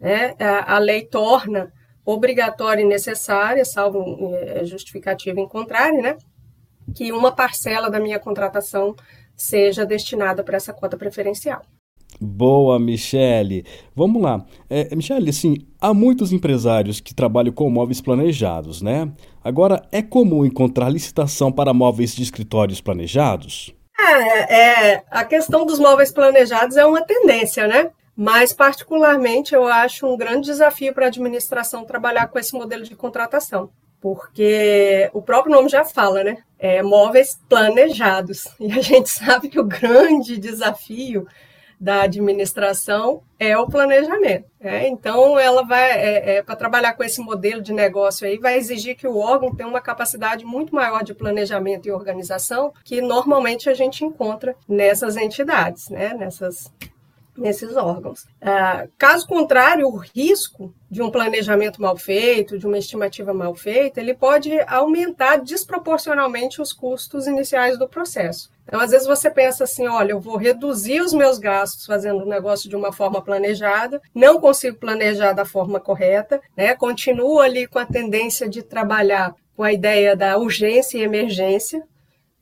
né, 0.00 0.34
a, 0.38 0.76
a 0.76 0.78
lei 0.78 1.04
torna 1.04 1.72
obrigatória 2.04 2.82
e 2.82 2.86
necessária, 2.86 3.64
salvo 3.64 4.04
é, 4.34 4.64
justificativa 4.64 5.40
em 5.40 5.48
contrário, 5.48 6.00
né, 6.00 6.16
que 6.94 7.10
uma 7.12 7.32
parcela 7.32 7.90
da 7.90 7.98
minha 7.98 8.18
contratação 8.18 8.94
seja 9.36 9.84
destinada 9.84 10.42
para 10.44 10.56
essa 10.56 10.72
cota 10.72 10.96
preferencial. 10.96 11.62
Boa, 12.20 12.78
Michele. 12.78 13.64
Vamos 13.94 14.22
lá. 14.22 14.44
É, 14.70 14.94
Michele, 14.94 15.28
assim, 15.28 15.56
há 15.80 15.92
muitos 15.92 16.32
empresários 16.32 17.00
que 17.00 17.14
trabalham 17.14 17.52
com 17.52 17.68
móveis 17.68 18.00
planejados, 18.00 18.80
né? 18.80 19.10
Agora, 19.44 19.82
é 19.92 20.00
comum 20.00 20.44
encontrar 20.44 20.88
licitação 20.88 21.52
para 21.52 21.74
móveis 21.74 22.14
de 22.14 22.22
escritórios 22.22 22.80
planejados? 22.80 23.74
É, 23.98 24.92
é, 24.94 25.04
a 25.10 25.24
questão 25.24 25.66
dos 25.66 25.78
móveis 25.78 26.12
planejados 26.12 26.76
é 26.76 26.86
uma 26.86 27.02
tendência, 27.02 27.66
né? 27.66 27.90
Mas, 28.16 28.52
particularmente, 28.52 29.54
eu 29.54 29.66
acho 29.66 30.06
um 30.06 30.16
grande 30.16 30.46
desafio 30.46 30.94
para 30.94 31.04
a 31.04 31.08
administração 31.08 31.84
trabalhar 31.84 32.28
com 32.28 32.38
esse 32.38 32.54
modelo 32.54 32.82
de 32.82 32.96
contratação, 32.96 33.68
porque 34.00 35.10
o 35.12 35.20
próprio 35.20 35.54
nome 35.54 35.68
já 35.68 35.84
fala, 35.84 36.24
né? 36.24 36.38
É 36.58 36.82
móveis 36.82 37.38
planejados. 37.46 38.48
E 38.58 38.72
a 38.72 38.80
gente 38.80 39.10
sabe 39.10 39.50
que 39.50 39.60
o 39.60 39.64
grande 39.64 40.38
desafio 40.38 41.26
da 41.78 42.02
administração 42.02 43.22
é 43.38 43.56
o 43.58 43.66
planejamento. 43.66 44.46
Né? 44.58 44.88
Então, 44.88 45.38
ela 45.38 45.62
vai, 45.62 45.90
é, 45.90 46.36
é, 46.36 46.42
para 46.42 46.56
trabalhar 46.56 46.94
com 46.94 47.04
esse 47.04 47.20
modelo 47.20 47.60
de 47.60 47.74
negócio 47.74 48.26
aí, 48.26 48.38
vai 48.38 48.56
exigir 48.56 48.96
que 48.96 49.06
o 49.06 49.18
órgão 49.18 49.54
tenha 49.54 49.68
uma 49.68 49.80
capacidade 49.82 50.42
muito 50.44 50.74
maior 50.74 51.04
de 51.04 51.12
planejamento 51.12 51.86
e 51.86 51.92
organização 51.92 52.72
que 52.82 53.02
normalmente 53.02 53.68
a 53.68 53.74
gente 53.74 54.06
encontra 54.06 54.56
nessas 54.66 55.18
entidades, 55.18 55.90
né? 55.90 56.14
nessas 56.14 56.72
nesses 57.36 57.76
órgãos. 57.76 58.26
Ah, 58.40 58.86
caso 58.98 59.26
contrário, 59.26 59.86
o 59.86 59.96
risco 59.96 60.74
de 60.90 61.02
um 61.02 61.10
planejamento 61.10 61.80
mal 61.80 61.96
feito, 61.96 62.58
de 62.58 62.66
uma 62.66 62.78
estimativa 62.78 63.34
mal 63.34 63.54
feita, 63.54 64.00
ele 64.00 64.14
pode 64.14 64.50
aumentar 64.66 65.36
desproporcionalmente 65.36 66.62
os 66.62 66.72
custos 66.72 67.26
iniciais 67.26 67.78
do 67.78 67.88
processo. 67.88 68.50
Então, 68.66 68.80
às 68.80 68.90
vezes 68.90 69.06
você 69.06 69.30
pensa 69.30 69.64
assim, 69.64 69.86
olha, 69.86 70.12
eu 70.12 70.20
vou 70.20 70.36
reduzir 70.36 71.00
os 71.00 71.12
meus 71.12 71.38
gastos 71.38 71.86
fazendo 71.86 72.22
o 72.22 72.28
negócio 72.28 72.68
de 72.68 72.74
uma 72.74 72.92
forma 72.92 73.22
planejada, 73.22 74.00
não 74.14 74.40
consigo 74.40 74.76
planejar 74.76 75.32
da 75.32 75.44
forma 75.44 75.78
correta, 75.78 76.40
né? 76.56 76.74
Continuo 76.74 77.38
ali 77.38 77.66
com 77.66 77.78
a 77.78 77.86
tendência 77.86 78.48
de 78.48 78.62
trabalhar 78.62 79.34
com 79.56 79.62
a 79.62 79.72
ideia 79.72 80.16
da 80.16 80.36
urgência 80.36 80.98
e 80.98 81.02
emergência, 81.02 81.82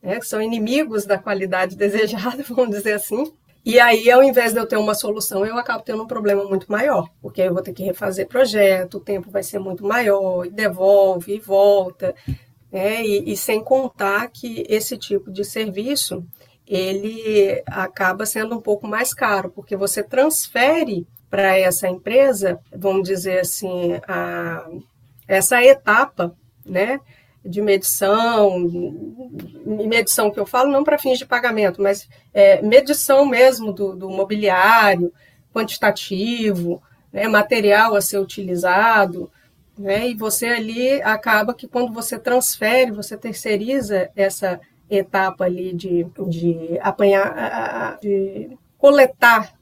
né? 0.02 0.18
que 0.18 0.26
são 0.26 0.42
inimigos 0.42 1.07
da 1.07 1.18
qualidade 1.18 1.76
desejada, 1.78 2.42
vamos 2.48 2.74
dizer 2.74 2.94
assim. 2.94 3.33
E 3.64 3.81
aí, 3.81 4.11
ao 4.11 4.22
invés 4.22 4.53
de 4.53 4.61
eu 4.61 4.66
ter 4.66 4.77
uma 4.77 4.94
solução, 4.94 5.46
eu 5.46 5.57
acabo 5.57 5.83
tendo 5.83 6.03
um 6.03 6.07
problema 6.07 6.44
muito 6.44 6.70
maior, 6.70 7.09
porque 7.22 7.40
eu 7.40 7.55
vou 7.55 7.62
ter 7.62 7.72
que 7.72 7.83
refazer 7.83 8.29
projeto, 8.29 8.98
o 8.98 9.00
tempo 9.00 9.31
vai 9.31 9.42
ser 9.42 9.59
muito 9.59 9.85
maior, 9.87 10.44
e 10.44 10.50
devolve 10.50 11.35
e 11.35 11.40
volta, 11.40 12.14
né? 12.70 13.03
E, 13.03 13.33
e 13.33 13.37
sem 13.37 13.64
contar 13.64 14.29
que 14.29 14.66
esse 14.68 14.98
tipo 14.98 15.31
de 15.33 15.44
serviço 15.44 16.22
ele 16.66 17.62
acaba 17.66 18.27
sendo 18.27 18.55
um 18.57 18.61
pouco 18.61 18.87
mais 18.87 19.14
caro, 19.14 19.50
porque 19.50 19.77
você 19.77 20.03
transfere 20.03 21.07
para 21.31 21.57
essa 21.59 21.88
empresa, 21.88 22.61
vamos 22.74 23.09
dizer 23.09 23.40
assim, 23.40 23.94
a, 24.07 24.68
essa 25.27 25.62
etapa, 25.64 26.35
né? 26.64 27.00
De 27.44 27.61
medição, 27.61 28.59
medição 29.64 30.30
que 30.30 30.40
eu 30.40 30.46
falo 30.46 30.70
não 30.70 30.83
para 30.83 30.98
fins 30.98 31.18
de 31.18 31.26
pagamento, 31.26 31.83
mas 31.83 32.09
é, 32.33 32.62
medição 32.62 33.26
mesmo 33.26 33.72
do, 33.72 33.94
do 33.94 34.09
mobiliário, 34.09 35.12
quantitativo, 35.52 36.83
né, 37.12 37.28
material 37.28 37.94
a 37.94 38.00
ser 38.00 38.18
utilizado, 38.18 39.30
né, 39.78 40.09
e 40.09 40.14
você 40.14 40.46
ali 40.46 41.02
acaba 41.02 41.54
que 41.54 41.68
quando 41.68 41.92
você 41.92 42.18
transfere, 42.18 42.90
você 42.90 43.16
terceiriza 43.16 44.11
essa 44.16 44.59
etapa 44.88 45.44
ali 45.44 45.72
de, 45.72 46.07
de 46.28 46.78
apanhar, 46.80 47.98
de 48.00 48.57
coletar 48.78 49.54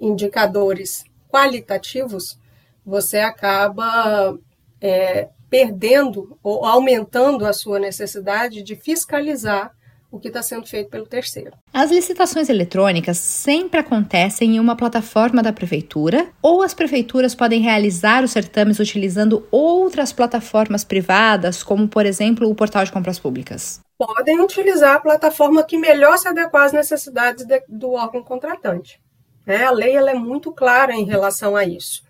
indicadores 0.00 1.04
qualitativos, 1.28 2.38
você 2.84 3.18
acaba 3.18 4.38
é, 4.80 5.28
perdendo 5.48 6.38
ou 6.42 6.64
aumentando 6.64 7.46
a 7.46 7.52
sua 7.52 7.78
necessidade 7.78 8.62
de 8.62 8.74
fiscalizar 8.76 9.72
o 10.14 10.20
que 10.20 10.28
está 10.28 10.40
sendo 10.42 10.64
feito 10.66 10.90
pelo 10.90 11.06
terceiro. 11.06 11.52
As 11.72 11.90
licitações 11.90 12.48
eletrônicas 12.48 13.18
sempre 13.18 13.80
acontecem 13.80 14.54
em 14.54 14.60
uma 14.60 14.76
plataforma 14.76 15.42
da 15.42 15.52
prefeitura 15.52 16.28
ou 16.40 16.62
as 16.62 16.72
prefeituras 16.72 17.34
podem 17.34 17.60
realizar 17.60 18.22
os 18.22 18.30
certames 18.30 18.78
utilizando 18.78 19.44
outras 19.50 20.12
plataformas 20.12 20.84
privadas, 20.84 21.64
como 21.64 21.88
por 21.88 22.06
exemplo 22.06 22.48
o 22.48 22.54
portal 22.54 22.84
de 22.84 22.92
compras 22.92 23.18
públicas? 23.18 23.80
Podem 23.98 24.40
utilizar 24.40 24.96
a 24.96 25.00
plataforma 25.00 25.64
que 25.64 25.76
melhor 25.76 26.16
se 26.16 26.28
adequar 26.28 26.66
às 26.66 26.72
necessidades 26.72 27.44
de, 27.44 27.60
do 27.68 27.90
órgão 27.90 28.22
contratante. 28.22 29.00
Né? 29.44 29.64
A 29.64 29.72
lei 29.72 29.96
ela 29.96 30.12
é 30.12 30.14
muito 30.14 30.52
clara 30.52 30.94
em 30.94 31.04
relação 31.04 31.56
a 31.56 31.64
isso. 31.64 32.04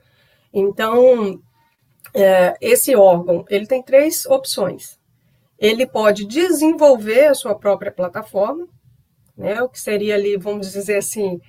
Então, 0.53 1.41
é, 2.15 2.57
esse 2.61 2.95
órgão 2.95 3.45
ele 3.49 3.67
tem 3.67 3.83
três 3.83 4.25
opções. 4.27 4.99
Ele 5.59 5.87
pode 5.87 6.25
desenvolver 6.27 7.27
a 7.27 7.35
sua 7.35 7.55
própria 7.55 7.91
plataforma, 7.91 8.67
né, 9.37 9.61
o 9.63 9.69
que 9.69 9.81
seria 9.81 10.15
ali, 10.15 10.37
vamos 10.37 10.73
dizer 10.73 10.99
assim, 10.99 11.41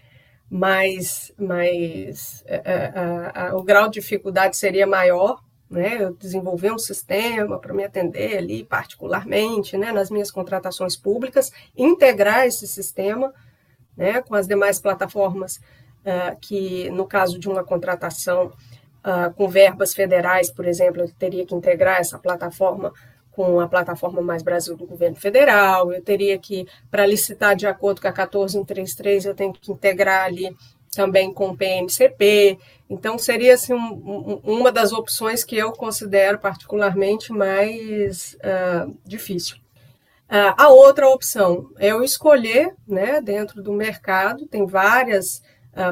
mais, 0.49 1.31
mais 1.37 2.43
é, 2.47 2.91
é 3.35 3.53
o 3.53 3.63
grau 3.63 3.87
de 3.87 3.99
dificuldade 3.99 4.57
seria 4.57 4.87
maior, 4.87 5.39
né, 5.69 5.97
eu 5.99 6.15
desenvolver 6.15 6.71
um 6.71 6.77
sistema 6.77 7.59
para 7.59 7.73
me 7.73 7.83
atender 7.83 8.37
ali 8.37 8.63
particularmente, 8.63 9.77
né, 9.77 9.91
nas 9.91 10.09
minhas 10.09 10.31
contratações 10.31 10.95
públicas, 10.95 11.51
integrar 11.75 12.45
esse 12.45 12.67
sistema, 12.67 13.33
né, 13.97 14.21
com 14.21 14.35
as 14.35 14.47
demais 14.47 14.79
plataformas 14.79 15.57
uh, 16.05 16.37
que, 16.39 16.89
no 16.91 17.05
caso 17.05 17.39
de 17.39 17.49
uma 17.49 17.63
contratação, 17.63 18.51
uh, 19.05 19.33
com 19.35 19.47
verbas 19.47 19.93
federais, 19.93 20.49
por 20.49 20.65
exemplo, 20.65 21.03
eu 21.03 21.11
teria 21.17 21.45
que 21.45 21.53
integrar 21.53 21.99
essa 21.99 22.17
plataforma 22.17 22.91
com 23.31 23.59
a 23.59 23.67
plataforma 23.67 24.21
Mais 24.21 24.41
Brasil 24.41 24.77
do 24.77 24.87
governo 24.87 25.17
federal, 25.17 25.91
eu 25.91 26.01
teria 26.01 26.37
que, 26.39 26.65
para 26.89 27.05
licitar 27.05 27.53
de 27.55 27.67
acordo 27.67 28.01
com 28.01 28.07
a 28.07 28.13
14133, 28.13 29.25
eu 29.25 29.35
tenho 29.35 29.51
que 29.51 29.71
integrar 29.71 30.25
ali 30.25 30.55
também 30.95 31.33
com 31.33 31.49
o 31.49 31.57
PMCP. 31.57 32.57
Então, 32.89 33.17
seria 33.17 33.55
assim, 33.55 33.73
um, 33.73 34.41
um, 34.45 34.53
uma 34.53 34.71
das 34.71 34.93
opções 34.93 35.43
que 35.43 35.57
eu 35.57 35.73
considero 35.73 36.39
particularmente 36.39 37.33
mais 37.33 38.35
uh, 38.35 38.97
difícil. 39.03 39.57
Uh, 40.27 40.55
a 40.57 40.69
outra 40.69 41.09
opção 41.09 41.69
é 41.77 41.89
eu 41.91 42.03
escolher, 42.03 42.73
né, 42.87 43.19
dentro 43.21 43.61
do 43.61 43.73
mercado, 43.73 44.47
tem 44.47 44.65
várias 44.65 45.43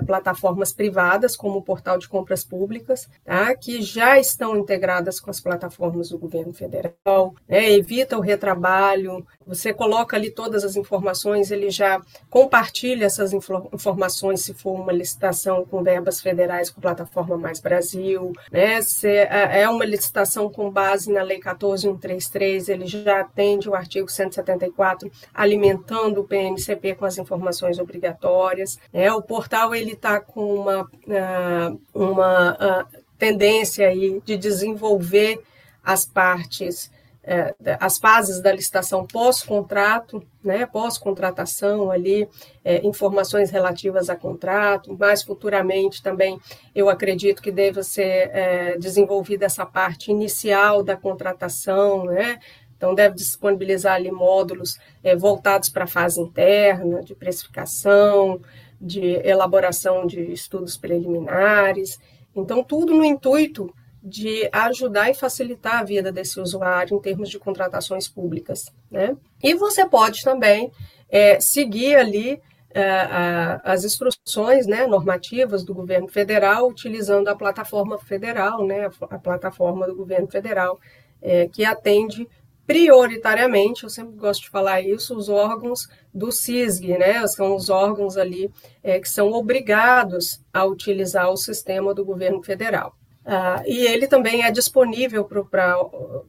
plataformas 0.05 0.71
privadas, 0.71 1.35
como 1.35 1.59
o 1.59 1.61
portal 1.61 1.97
de 1.97 2.07
compras 2.07 2.43
públicas, 2.43 3.09
tá, 3.23 3.55
que 3.55 3.81
já 3.81 4.19
estão 4.19 4.57
integradas 4.57 5.19
com 5.19 5.29
as 5.29 5.39
plataformas 5.39 6.09
do 6.09 6.17
governo 6.17 6.53
federal, 6.53 7.35
né, 7.47 7.71
evita 7.71 8.17
o 8.17 8.21
retrabalho, 8.21 9.25
você 9.45 9.73
coloca 9.73 10.15
ali 10.15 10.29
todas 10.29 10.63
as 10.63 10.75
informações, 10.75 11.51
ele 11.51 11.69
já 11.69 12.01
compartilha 12.29 13.05
essas 13.05 13.33
informações 13.33 14.41
se 14.41 14.53
for 14.53 14.79
uma 14.79 14.91
licitação 14.91 15.65
com 15.65 15.83
verbas 15.83 16.21
federais 16.21 16.69
com 16.69 16.81
plataforma 16.81 17.37
Mais 17.37 17.59
Brasil, 17.59 18.31
né? 18.51 18.81
Se 18.81 19.07
é, 19.07 19.61
é 19.61 19.69
uma 19.69 19.85
licitação 19.85 20.49
com 20.49 20.69
base 20.69 21.11
na 21.11 21.21
Lei 21.21 21.39
14133, 21.39 22.69
ele 22.69 22.85
já 22.85 23.21
atende 23.21 23.69
o 23.69 23.75
artigo 23.75 24.09
174, 24.09 25.11
alimentando 25.33 26.21
o 26.21 26.23
PNCP 26.23 26.95
com 26.95 27.05
as 27.05 27.17
informações 27.17 27.79
obrigatórias. 27.79 28.77
Né? 28.91 29.11
O 29.11 29.21
portal 29.21 29.72
ele 29.75 29.93
está 29.93 30.19
com 30.19 30.55
uma, 30.55 30.89
ah, 31.09 31.73
uma 31.93 32.57
ah, 32.59 32.86
tendência 33.17 33.88
aí 33.88 34.21
de 34.25 34.38
desenvolver 34.38 35.41
as 35.83 36.05
partes 36.05 36.91
é, 37.25 37.55
as 37.79 37.97
fases 37.97 38.41
da 38.41 38.51
licitação 38.51 39.07
pós-contrato, 39.07 40.21
né, 40.43 40.65
pós-contratação 40.65 41.89
ali, 41.89 42.27
é, 42.65 42.86
informações 42.86 43.49
relativas 43.49 44.09
a 44.09 44.15
contrato, 44.15 44.93
mais 44.99 45.23
futuramente 45.23 46.03
também 46.03 46.38
eu 46.75 46.89
acredito 46.89 47.41
que 47.41 47.49
deva 47.49 47.81
ser 47.81 48.29
é, 48.33 48.77
desenvolvida 48.77 49.45
essa 49.45 49.65
parte 49.65 50.12
inicial 50.12 50.83
da 50.83 50.97
contratação, 50.97 52.03
né, 52.03 52.39
então 52.75 52.93
deve 52.93 53.15
disponibilizar 53.15 53.95
ali 53.95 54.12
módulos 54.12 54.77
é, 55.01 55.15
voltados 55.15 55.69
para 55.69 55.86
a 55.86 55.88
fase 55.88 56.19
interna, 56.19 57.01
de 57.01 57.15
precificação, 57.15 58.41
de 58.83 59.15
elaboração 59.25 60.05
de 60.05 60.19
estudos 60.33 60.75
preliminares, 60.75 61.97
então 62.35 62.61
tudo 62.61 62.93
no 62.93 63.05
intuito 63.05 63.73
de 64.03 64.49
ajudar 64.51 65.09
e 65.09 65.13
facilitar 65.13 65.79
a 65.79 65.83
vida 65.83 66.11
desse 66.11 66.37
usuário 66.37 66.97
em 66.97 66.99
termos 66.99 67.29
de 67.29 67.39
contratações 67.39 68.09
públicas. 68.09 68.65
Né? 68.91 69.15
E 69.41 69.53
você 69.53 69.87
pode 69.87 70.21
também 70.21 70.69
é, 71.09 71.39
seguir 71.39 71.95
ali 71.95 72.41
é, 72.71 72.83
a, 72.83 73.61
as 73.63 73.85
instruções 73.85 74.67
né, 74.67 74.85
normativas 74.85 75.63
do 75.63 75.73
governo 75.73 76.09
federal, 76.09 76.67
utilizando 76.67 77.29
a 77.29 77.35
plataforma 77.35 77.97
federal, 77.97 78.65
né, 78.65 78.87
a, 78.87 79.15
a 79.15 79.19
plataforma 79.19 79.87
do 79.87 79.95
governo 79.95 80.27
federal, 80.27 80.77
é, 81.21 81.47
que 81.47 81.63
atende 81.63 82.27
prioritariamente, 82.65 83.84
eu 83.84 83.89
sempre 83.89 84.15
gosto 84.15 84.43
de 84.43 84.49
falar 84.49 84.82
isso, 84.82 85.15
os 85.15 85.30
órgãos 85.30 85.88
do 86.13 86.32
CISG, 86.32 86.97
né? 86.97 87.26
São 87.28 87.56
os 87.56 87.69
órgãos 87.69 88.17
ali 88.17 88.52
é, 88.82 88.99
que 88.99 89.10
são 89.10 89.32
obrigados 89.32 90.41
a 90.54 90.63
utilizar 90.65 91.30
o 91.30 91.38
sistema 91.38 91.93
do 91.93 92.06
governo 92.06 92.41
federal. 92.41 92.95
Uh, 93.26 93.63
e 93.65 93.86
ele 93.86 94.06
também 94.06 94.43
é 94.43 94.52
disponível 94.52 95.23
para 95.23 95.78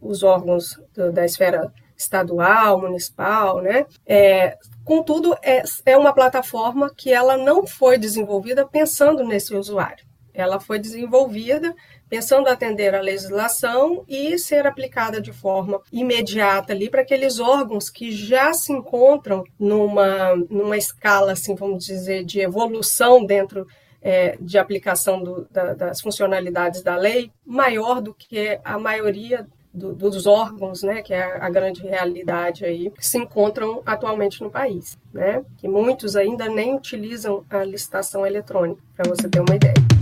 os 0.00 0.22
órgãos 0.22 0.80
do, 0.94 1.12
da 1.12 1.24
esfera 1.24 1.72
estadual, 1.96 2.80
municipal, 2.80 3.60
né? 3.60 3.86
É, 4.06 4.56
contudo, 4.84 5.36
é, 5.42 5.62
é 5.86 5.96
uma 5.96 6.12
plataforma 6.12 6.92
que 6.94 7.12
ela 7.12 7.36
não 7.36 7.66
foi 7.66 7.98
desenvolvida 7.98 8.66
pensando 8.66 9.24
nesse 9.24 9.54
usuário. 9.54 10.04
Ela 10.32 10.58
foi 10.58 10.78
desenvolvida 10.78 11.74
pensando 12.14 12.46
atender 12.46 12.94
a 12.94 13.00
legislação 13.00 14.04
e 14.06 14.38
ser 14.38 14.68
aplicada 14.68 15.20
de 15.20 15.32
forma 15.32 15.80
imediata 15.92 16.72
ali 16.72 16.88
para 16.88 17.00
aqueles 17.00 17.40
órgãos 17.40 17.90
que 17.90 18.12
já 18.12 18.52
se 18.52 18.72
encontram 18.72 19.42
numa, 19.58 20.36
numa 20.48 20.76
escala, 20.76 21.32
assim, 21.32 21.56
vamos 21.56 21.84
dizer, 21.84 22.24
de 22.24 22.38
evolução 22.38 23.26
dentro 23.26 23.66
é, 24.00 24.36
de 24.40 24.56
aplicação 24.58 25.24
do, 25.24 25.48
da, 25.50 25.74
das 25.74 26.00
funcionalidades 26.00 26.82
da 26.82 26.94
lei 26.94 27.32
maior 27.44 28.00
do 28.00 28.14
que 28.14 28.60
a 28.64 28.78
maioria 28.78 29.44
do, 29.72 29.92
dos 29.92 30.24
órgãos, 30.24 30.84
né, 30.84 31.02
que 31.02 31.12
é 31.12 31.20
a, 31.20 31.46
a, 31.46 31.50
grande 31.50 31.82
realidade 31.82 32.64
aí, 32.64 32.92
que 32.92 33.04
se 33.04 33.18
encontram 33.18 33.82
atualmente 33.84 34.40
no 34.40 34.48
país, 34.48 34.96
né, 35.12 35.44
que 35.56 35.66
muitos 35.66 36.14
ainda 36.14 36.48
nem 36.48 36.76
utilizam 36.76 37.44
a 37.50 37.64
licitação 37.64 38.24
eletrônica, 38.24 38.80
para 38.94 39.08
você 39.08 39.28
ter 39.28 39.40
uma 39.40 39.56
ideia. 39.56 39.93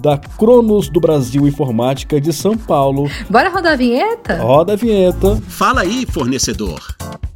da 0.00 0.18
Cronos 0.18 0.88
do 0.88 1.00
Brasil 1.00 1.46
Informática 1.46 2.20
de 2.20 2.32
São 2.32 2.56
Paulo. 2.56 3.08
Bora 3.30 3.48
rodar 3.48 3.74
a 3.74 3.76
vinheta? 3.76 4.38
Roda 4.38 4.72
a 4.72 4.76
vinheta. 4.78 5.36
Fala 5.48 5.82
aí, 5.82 6.06
fornecedor. 6.06 6.80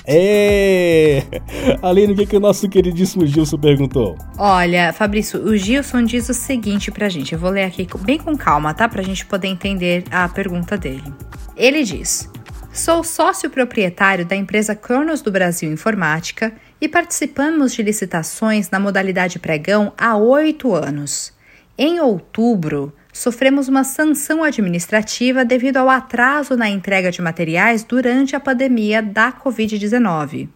É! 0.06 1.22
Aline, 1.82 2.12
o 2.12 2.16
que, 2.16 2.26
que 2.26 2.36
o 2.36 2.40
nosso 2.40 2.68
queridíssimo 2.68 3.26
Gilson 3.26 3.58
perguntou? 3.58 4.16
Olha, 4.38 4.92
Fabrício, 4.92 5.40
o 5.44 5.56
Gilson 5.56 6.04
diz 6.04 6.28
o 6.28 6.34
seguinte 6.34 6.90
pra 6.90 7.08
gente. 7.08 7.32
Eu 7.32 7.38
vou 7.38 7.50
ler 7.50 7.64
aqui 7.64 7.86
bem 8.00 8.18
com 8.18 8.36
calma, 8.36 8.74
tá? 8.74 8.88
Pra 8.88 9.02
gente 9.02 9.26
poder 9.26 9.48
entender 9.48 10.04
a 10.10 10.28
pergunta 10.28 10.76
dele. 10.76 11.12
Ele 11.56 11.84
diz: 11.84 12.28
Sou 12.72 13.04
sócio 13.04 13.50
proprietário 13.50 14.24
da 14.24 14.34
empresa 14.34 14.74
Cronos 14.74 15.20
do 15.20 15.30
Brasil 15.30 15.70
Informática 15.70 16.52
e 16.80 16.88
participamos 16.88 17.74
de 17.74 17.82
licitações 17.82 18.70
na 18.70 18.80
modalidade 18.80 19.38
pregão 19.38 19.92
há 19.96 20.16
oito 20.16 20.74
anos. 20.74 21.32
Em 21.78 22.00
outubro, 22.00 22.92
sofremos 23.12 23.68
uma 23.68 23.84
sanção 23.84 24.42
administrativa 24.42 25.44
devido 25.44 25.76
ao 25.76 25.90
atraso 25.90 26.56
na 26.56 26.68
entrega 26.68 27.10
de 27.10 27.20
materiais 27.20 27.84
durante 27.84 28.34
a 28.34 28.40
pandemia 28.40 29.02
da 29.02 29.30
Covid-19. 29.30 30.48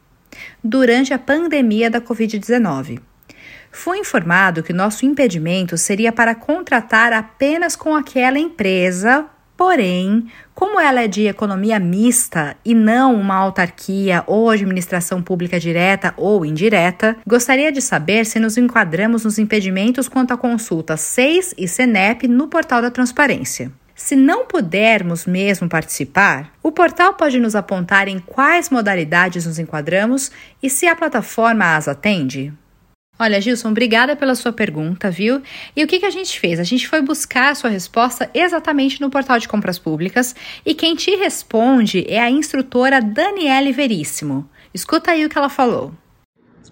Durante 0.65 1.13
a 1.13 1.19
pandemia 1.19 1.91
da 1.91 2.01
Covid-19. 2.01 3.01
Fui 3.71 3.99
informado 3.99 4.63
que 4.63 4.73
nosso 4.73 5.05
impedimento 5.05 5.77
seria 5.77 6.11
para 6.11 6.35
contratar 6.35 7.13
apenas 7.13 7.77
com 7.77 7.95
aquela 7.95 8.39
empresa 8.39 9.27
Porém, 9.57 10.27
como 10.55 10.79
ela 10.79 11.03
é 11.03 11.09
de 11.09 11.27
economia 11.27 11.79
mista 11.79 12.57
e 12.63 12.75
não 12.75 13.15
uma 13.15 13.35
autarquia 13.35 14.23
ou 14.27 14.51
administração 14.51 15.23
pública 15.23 15.59
direta 15.59 16.13
ou 16.17 16.45
indireta, 16.45 17.17
gostaria 17.27 17.73
de 17.73 17.81
saber 17.81 18.27
se 18.27 18.39
nos 18.39 18.59
enquadramos 18.59 19.25
nos 19.25 19.39
impedimentos 19.39 20.09
quanto 20.09 20.35
à 20.35 20.37
consulta 20.37 20.97
6 20.97 21.55
e 21.57 21.67
CENEP 21.67 22.29
no 22.29 22.49
portal 22.49 22.83
da 22.83 22.91
transparência. 22.91 23.73
Se 23.95 24.15
não 24.15 24.45
pudermos 24.45 25.25
mesmo 25.25 25.71
participar, 25.71 26.53
o 26.63 26.71
portal 26.71 27.15
pode 27.15 27.41
nos 27.41 27.57
apontar 27.57 28.09
em 28.09 28.19
quais 28.19 28.69
modalidades 28.69 29.47
nos 29.47 29.59
enquadramos 29.59 30.31
e 30.63 30.69
se 30.69 30.87
a 30.87 30.95
plataforma 30.95 31.77
as 31.77 31.89
atende? 31.89 32.53
Olha, 33.19 33.41
Gilson, 33.41 33.71
obrigada 33.71 34.15
pela 34.15 34.35
sua 34.35 34.53
pergunta, 34.53 35.11
viu? 35.11 35.41
E 35.75 35.83
o 35.83 35.87
que, 35.87 36.01
que 36.01 36.05
a 36.05 36.11
gente 36.11 36.39
fez? 36.39 36.61
A 36.61 36.65
gente 36.65 36.87
foi 36.87 37.01
buscar 37.01 37.51
a 37.51 37.55
sua 37.55 37.71
resposta 37.71 38.31
exatamente 38.35 39.01
no 39.01 39.09
portal 39.09 39.39
de 39.39 39.49
compras 39.49 39.79
públicas 39.79 40.37
e 40.67 40.75
quem 40.75 40.95
te 40.95 41.17
responde 41.17 42.05
é 42.09 42.21
a 42.21 42.31
instrutora 42.31 43.01
Daniele 43.01 43.73
Veríssimo. 43.73 44.47
Escuta 44.75 45.13
aí 45.13 45.25
o 45.25 45.31
que 45.31 45.39
ela 45.39 45.49
falou. 45.49 45.95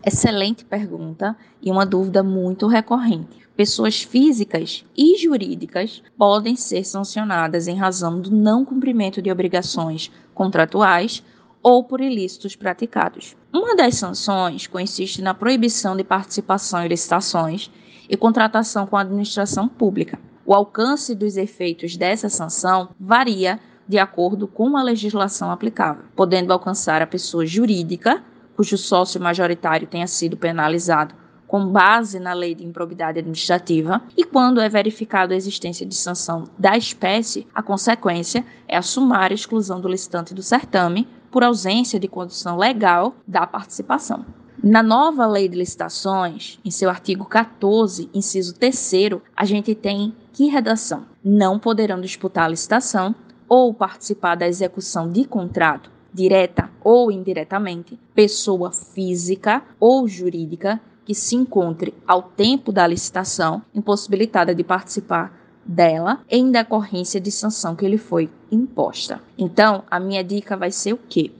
Excelente 0.04 0.66
pergunta 0.66 1.35
e 1.62 1.70
uma 1.70 1.87
dúvida 1.87 2.22
muito 2.22 2.66
recorrente. 2.66 3.42
pessoas 3.57 4.02
físicas 4.02 4.85
e 4.96 5.16
jurídicas 5.16 6.02
podem 6.18 6.57
ser 6.57 6.85
sancionadas 6.85 7.68
em 7.68 7.76
razão 7.76 8.20
do 8.20 8.30
não 8.30 8.64
cumprimento 8.64 9.22
de 9.22 9.30
obrigações 9.30 10.11
contratuais 10.35 11.22
ou 11.64 11.83
por 11.83 12.03
ilícitos 12.03 12.55
praticados. 12.55 13.35
Uma 13.50 13.74
das 13.74 13.94
sanções 13.94 14.66
consiste 14.66 15.22
na 15.22 15.33
proibição 15.33 15.96
de 15.96 16.05
participação 16.05 16.85
em 16.85 16.88
licitações 16.88 17.70
e 18.07 18.18
contratação 18.18 18.87
com 18.87 18.98
a 18.98 19.00
administração 19.00 19.66
pública. 19.66 20.18
O 20.44 20.53
alcance 20.53 21.14
dos 21.14 21.38
efeitos 21.38 21.96
dessa 21.96 22.29
sanção 22.29 22.90
varia 23.00 23.59
de 23.88 23.98
acordo 23.98 24.46
com 24.46 24.77
a 24.77 24.83
legislação 24.83 25.50
aplicável, 25.50 26.05
podendo 26.14 26.53
alcançar 26.53 27.00
a 27.00 27.07
pessoa 27.07 27.46
jurídica 27.46 28.22
cujo 28.55 28.77
sócio 28.77 29.20
majoritário 29.20 29.87
tenha 29.87 30.07
sido 30.07 30.37
penalizado 30.37 31.14
com 31.46 31.66
base 31.68 32.18
na 32.18 32.33
lei 32.33 32.55
de 32.55 32.64
improbidade 32.64 33.18
administrativa, 33.18 34.03
e 34.16 34.24
quando 34.24 34.61
é 34.61 34.68
verificada 34.68 35.35
a 35.35 35.37
existência 35.37 35.87
de 35.87 35.94
sanção 35.94 36.44
da 36.59 36.77
espécie, 36.77 37.46
a 37.55 37.62
consequência 37.62 38.44
é 38.66 38.77
a 38.77 38.83
sumária 38.83 39.35
exclusão 39.35 39.81
do 39.81 39.88
licitante 39.88 40.35
do 40.35 40.42
certame 40.42 41.07
por 41.35 41.42
ausência 41.42 41.99
de 41.99 42.07
condição 42.07 42.57
legal 42.57 43.16
da 43.27 43.44
participação. 43.44 44.25
Na 44.62 44.85
nova 44.85 45.27
lei 45.27 45.49
de 45.49 45.59
licitações, 45.59 46.61
em 46.64 46.70
seu 46.70 46.88
artigo 46.88 47.25
14, 47.25 48.09
inciso 48.14 48.55
3, 48.55 49.20
a 49.37 49.44
gente 49.44 49.75
tem 49.75 50.14
que 50.33 50.47
redação? 50.47 51.07
Não 51.25 51.59
poderão 51.59 52.01
disputar 52.01 52.44
a 52.44 52.49
licitação 52.51 53.16
ou 53.49 53.75
participar 53.75 54.37
da 54.37 54.47
execução 54.47 55.11
de 55.11 55.25
contrato, 55.25 55.90
direta 56.12 56.70
ou 56.85 57.11
indiretamente, 57.11 57.99
pessoa 58.14 58.70
física 58.70 59.61
ou 59.81 60.07
jurídica 60.07 60.81
que 61.05 61.16
se 61.16 61.35
encontre 61.35 61.92
ao 62.07 62.23
tempo 62.23 62.70
da 62.70 62.87
licitação 62.87 63.61
impossibilitada 63.75 64.55
de 64.55 64.62
participar 64.62 65.37
dela 65.64 66.20
em 66.29 66.50
decorrência 66.50 67.20
de 67.20 67.31
sanção 67.31 67.74
que 67.74 67.88
lhe 67.88 67.98
foi 67.98 68.31
imposta. 68.50 69.20
Então, 69.38 69.85
a 69.90 69.98
minha 69.98 70.22
dica 70.22 70.57
vai 70.57 70.70
ser 70.70 70.92
o 70.92 70.98
quê? 71.09 71.33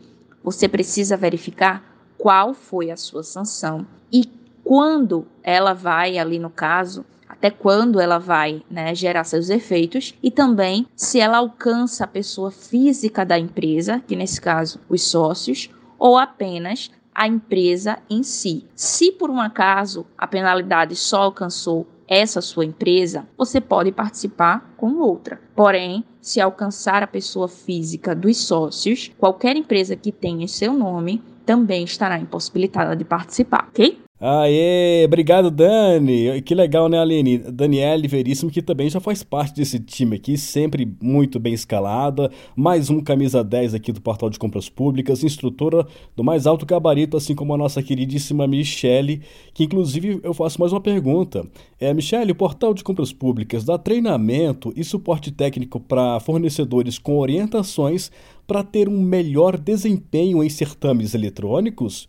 Você 0.43 0.69
precisa 0.69 1.17
verificar 1.17 1.83
qual 2.19 2.55
foi 2.55 2.91
a 2.91 2.97
sua 2.97 3.23
sanção 3.23 3.87
e 4.13 4.25
quando 4.63 5.27
ela 5.43 5.75
vai 5.75 6.19
ali 6.19 6.39
no 6.39 6.51
caso 6.51 7.05
até 7.45 7.51
quando 7.51 8.01
ela 8.01 8.19
vai 8.19 8.63
né, 8.71 8.95
gerar 8.95 9.25
seus 9.25 9.51
efeitos 9.51 10.15
e 10.23 10.31
também 10.31 10.87
se 10.97 11.21
ela 11.21 11.39
alcança 11.39 12.05
a 12.05 12.07
pessoa 12.07 12.51
física 12.51 13.25
da 13.25 13.39
empresa, 13.39 14.03
que 14.07 14.17
nesse 14.17 14.41
caso 14.41 14.81
os 14.89 15.03
sócios, 15.03 15.69
ou 15.99 16.17
apenas 16.17 16.91
a 17.15 17.29
empresa 17.29 17.99
em 18.09 18.23
si. 18.23 18.65
Se 18.75 19.13
por 19.13 19.31
um 19.31 19.41
acaso 19.41 20.07
a 20.17 20.27
penalidade 20.27 20.97
só 20.97 21.23
alcançou 21.23 21.87
essa 22.09 22.41
sua 22.41 22.65
empresa, 22.65 23.27
você 23.37 23.61
pode 23.61 23.93
participar 23.93 24.75
com 24.77 24.99
outra. 24.99 25.41
Porém, 25.55 26.05
se 26.21 26.41
alcançar 26.41 27.03
a 27.03 27.07
pessoa 27.07 27.49
física 27.49 28.15
dos 28.15 28.37
sócios, 28.39 29.11
qualquer 29.19 29.57
empresa 29.57 29.97
que 29.97 30.13
tenha 30.13 30.49
seu 30.49 30.73
nome 30.73 31.23
também 31.45 31.85
estará 31.85 32.19
impossibilitada 32.19 32.97
de 32.97 33.05
participar, 33.05 33.69
ok? 33.69 34.04
Aê, 34.21 35.05
obrigado 35.05 35.51
Dani. 35.51 36.41
Que 36.43 36.55
legal, 36.55 36.89
né, 36.89 37.01
Aline? 37.01 37.37
Daniele 37.37 38.07
Veríssimo, 38.07 38.49
que 38.49 38.63
também 38.63 38.89
já 38.89 39.01
faz 39.01 39.25
parte 39.25 39.57
desse 39.57 39.81
time 39.81 40.15
aqui, 40.15 40.39
sempre 40.39 40.89
muito 41.03 41.41
bem 41.41 41.53
escalada. 41.53 42.31
Mais 42.55 42.91
um 42.91 43.03
camisa 43.03 43.43
10 43.43 43.75
aqui 43.75 43.91
do 43.91 44.01
Portal 44.01 44.31
de 44.31 44.39
Compras 44.39 44.69
Públicas, 44.69 45.25
instrutora 45.25 45.85
do 46.15 46.23
mais 46.23 46.47
alto 46.47 46.65
gabarito, 46.65 47.17
assim 47.17 47.35
como 47.35 47.55
a 47.55 47.59
nossa 47.59 47.83
queridíssima 47.83 48.47
Michele, 48.47 49.21
que 49.53 49.65
inclusive 49.65 50.21
eu 50.23 50.33
faço 50.33 50.61
mais 50.61 50.73
uma 50.73 50.81
pergunta. 50.81 51.45
É, 51.81 51.93
Michele, 51.93 52.31
o 52.31 52.37
Portal 52.37 52.73
de 52.73 52.85
Compras 52.85 53.13
Públicas 53.13 53.65
dá 53.65 53.77
treinamento 53.77 54.73
e 54.77 54.85
suporte 54.85 55.33
técnico 55.33 55.81
para 55.81 56.21
fornecedores 56.21 57.01
com 57.01 57.19
orientações 57.19 58.13
para 58.47 58.63
ter 58.63 58.89
um 58.89 59.03
melhor 59.03 59.59
desempenho 59.59 60.43
em 60.43 60.49
certames 60.49 61.15
eletrônicos? 61.15 62.09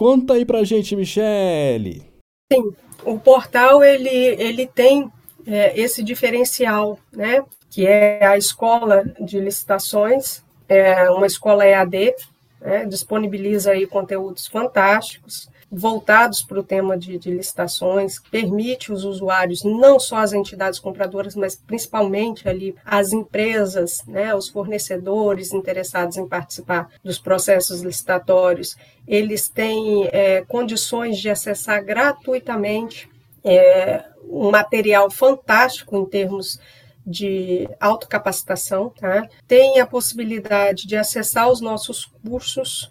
Conta 0.00 0.32
aí 0.32 0.46
pra 0.46 0.64
gente, 0.64 0.96
Michele. 0.96 2.02
Sim, 2.50 2.74
o 3.04 3.18
portal 3.18 3.84
ele, 3.84 4.08
ele 4.08 4.66
tem 4.66 5.12
é, 5.46 5.78
esse 5.78 6.02
diferencial, 6.02 6.98
né? 7.12 7.44
Que 7.68 7.86
é 7.86 8.24
a 8.24 8.34
escola 8.38 9.04
de 9.20 9.38
licitações, 9.38 10.42
é 10.66 11.10
uma 11.10 11.26
escola 11.26 11.66
EAD, 11.66 12.14
né, 12.62 12.86
disponibiliza 12.86 13.72
aí 13.72 13.86
conteúdos 13.86 14.46
fantásticos 14.46 15.50
voltados 15.70 16.42
para 16.42 16.58
o 16.58 16.64
tema 16.64 16.98
de, 16.98 17.16
de, 17.16 17.30
licitações, 17.30 18.18
permite 18.30 18.92
os 18.92 19.04
usuários, 19.04 19.62
não 19.62 20.00
só 20.00 20.16
as 20.16 20.32
entidades 20.32 20.80
compradoras, 20.80 21.36
mas 21.36 21.54
principalmente 21.54 22.48
ali 22.48 22.74
as 22.84 23.12
empresas, 23.12 24.02
né, 24.06 24.34
os 24.34 24.48
fornecedores 24.48 25.52
interessados 25.52 26.16
em 26.16 26.26
participar 26.26 26.90
dos 27.04 27.18
processos 27.18 27.82
licitatórios, 27.82 28.76
eles 29.06 29.48
têm 29.48 30.08
é, 30.12 30.42
condições 30.42 31.18
de 31.18 31.30
acessar 31.30 31.84
gratuitamente 31.84 33.08
é, 33.44 34.04
um 34.28 34.50
material 34.50 35.10
fantástico 35.10 35.96
em 35.96 36.04
termos 36.04 36.58
de 37.06 37.68
autocapacitação, 37.80 38.90
tá? 38.90 39.26
tem 39.48 39.80
a 39.80 39.86
possibilidade 39.86 40.86
de 40.86 40.96
acessar 40.96 41.50
os 41.50 41.60
nossos 41.60 42.04
cursos 42.04 42.90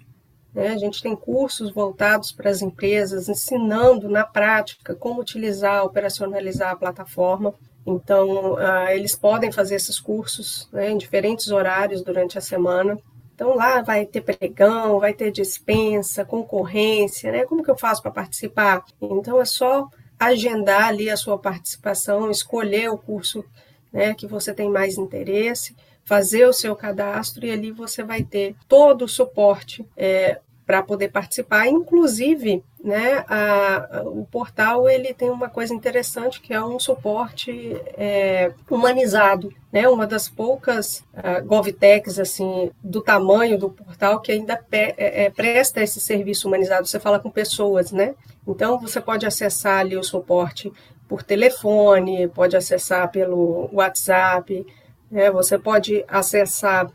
né? 0.53 0.69
A 0.69 0.77
gente 0.77 1.01
tem 1.01 1.15
cursos 1.15 1.71
voltados 1.71 2.31
para 2.31 2.49
as 2.49 2.61
empresas, 2.61 3.29
ensinando 3.29 4.09
na 4.09 4.23
prática 4.23 4.95
como 4.95 5.21
utilizar, 5.21 5.83
operacionalizar 5.83 6.71
a 6.71 6.75
plataforma. 6.75 7.53
Então, 7.85 8.53
uh, 8.53 8.89
eles 8.89 9.15
podem 9.15 9.51
fazer 9.51 9.75
esses 9.75 9.99
cursos 9.99 10.67
né, 10.71 10.91
em 10.91 10.97
diferentes 10.97 11.49
horários 11.49 12.03
durante 12.03 12.37
a 12.37 12.41
semana. 12.41 12.99
Então, 13.33 13.55
lá 13.55 13.81
vai 13.81 14.05
ter 14.05 14.21
pregão, 14.21 14.99
vai 14.99 15.13
ter 15.13 15.31
dispensa, 15.31 16.25
concorrência, 16.25 17.31
né? 17.31 17.45
Como 17.45 17.63
que 17.63 17.71
eu 17.71 17.77
faço 17.77 18.01
para 18.01 18.11
participar? 18.11 18.83
Então, 19.01 19.39
é 19.39 19.45
só 19.45 19.87
agendar 20.19 20.89
ali 20.89 21.09
a 21.09 21.15
sua 21.15 21.37
participação, 21.37 22.29
escolher 22.29 22.89
o 22.89 22.97
curso 22.97 23.45
né, 23.93 24.13
que 24.13 24.27
você 24.27 24.53
tem 24.53 24.69
mais 24.69 24.97
interesse 24.97 25.73
fazer 26.09 26.47
o 26.47 26.53
seu 26.53 26.75
cadastro 26.75 27.45
e 27.45 27.51
ali 27.51 27.71
você 27.71 28.01
vai 28.01 28.23
ter 28.23 28.55
todo 28.67 29.05
o 29.05 29.07
suporte 29.07 29.85
é, 29.95 30.39
para 30.65 30.81
poder 30.81 31.09
participar. 31.11 31.67
Inclusive, 31.67 32.63
né, 32.83 33.23
a, 33.27 34.01
o 34.07 34.25
portal 34.25 34.89
ele 34.89 35.13
tem 35.13 35.29
uma 35.29 35.49
coisa 35.49 35.71
interessante 35.71 36.41
que 36.41 36.51
é 36.51 36.59
um 36.63 36.79
suporte 36.79 37.79
é, 37.95 38.51
humanizado, 38.67 39.53
né? 39.71 39.87
Uma 39.87 40.07
das 40.07 40.27
poucas 40.27 41.03
uh, 41.13 41.45
GovTechs 41.45 42.17
assim 42.17 42.71
do 42.83 43.01
tamanho 43.01 43.59
do 43.59 43.69
portal 43.69 44.19
que 44.19 44.31
ainda 44.31 44.57
pe, 44.57 44.95
é, 44.97 45.25
é, 45.25 45.29
presta 45.29 45.83
esse 45.83 45.99
serviço 45.99 46.47
humanizado. 46.47 46.87
Você 46.87 46.99
fala 46.99 47.19
com 47.19 47.29
pessoas, 47.29 47.91
né? 47.91 48.15
Então 48.47 48.79
você 48.79 48.99
pode 48.99 49.27
acessar 49.27 49.81
ali 49.81 49.95
o 49.95 50.03
suporte 50.03 50.73
por 51.07 51.21
telefone, 51.21 52.27
pode 52.29 52.57
acessar 52.57 53.11
pelo 53.11 53.69
WhatsApp, 53.71 54.65
é, 55.11 55.31
você 55.31 55.57
pode 55.57 56.03
acessar 56.07 56.91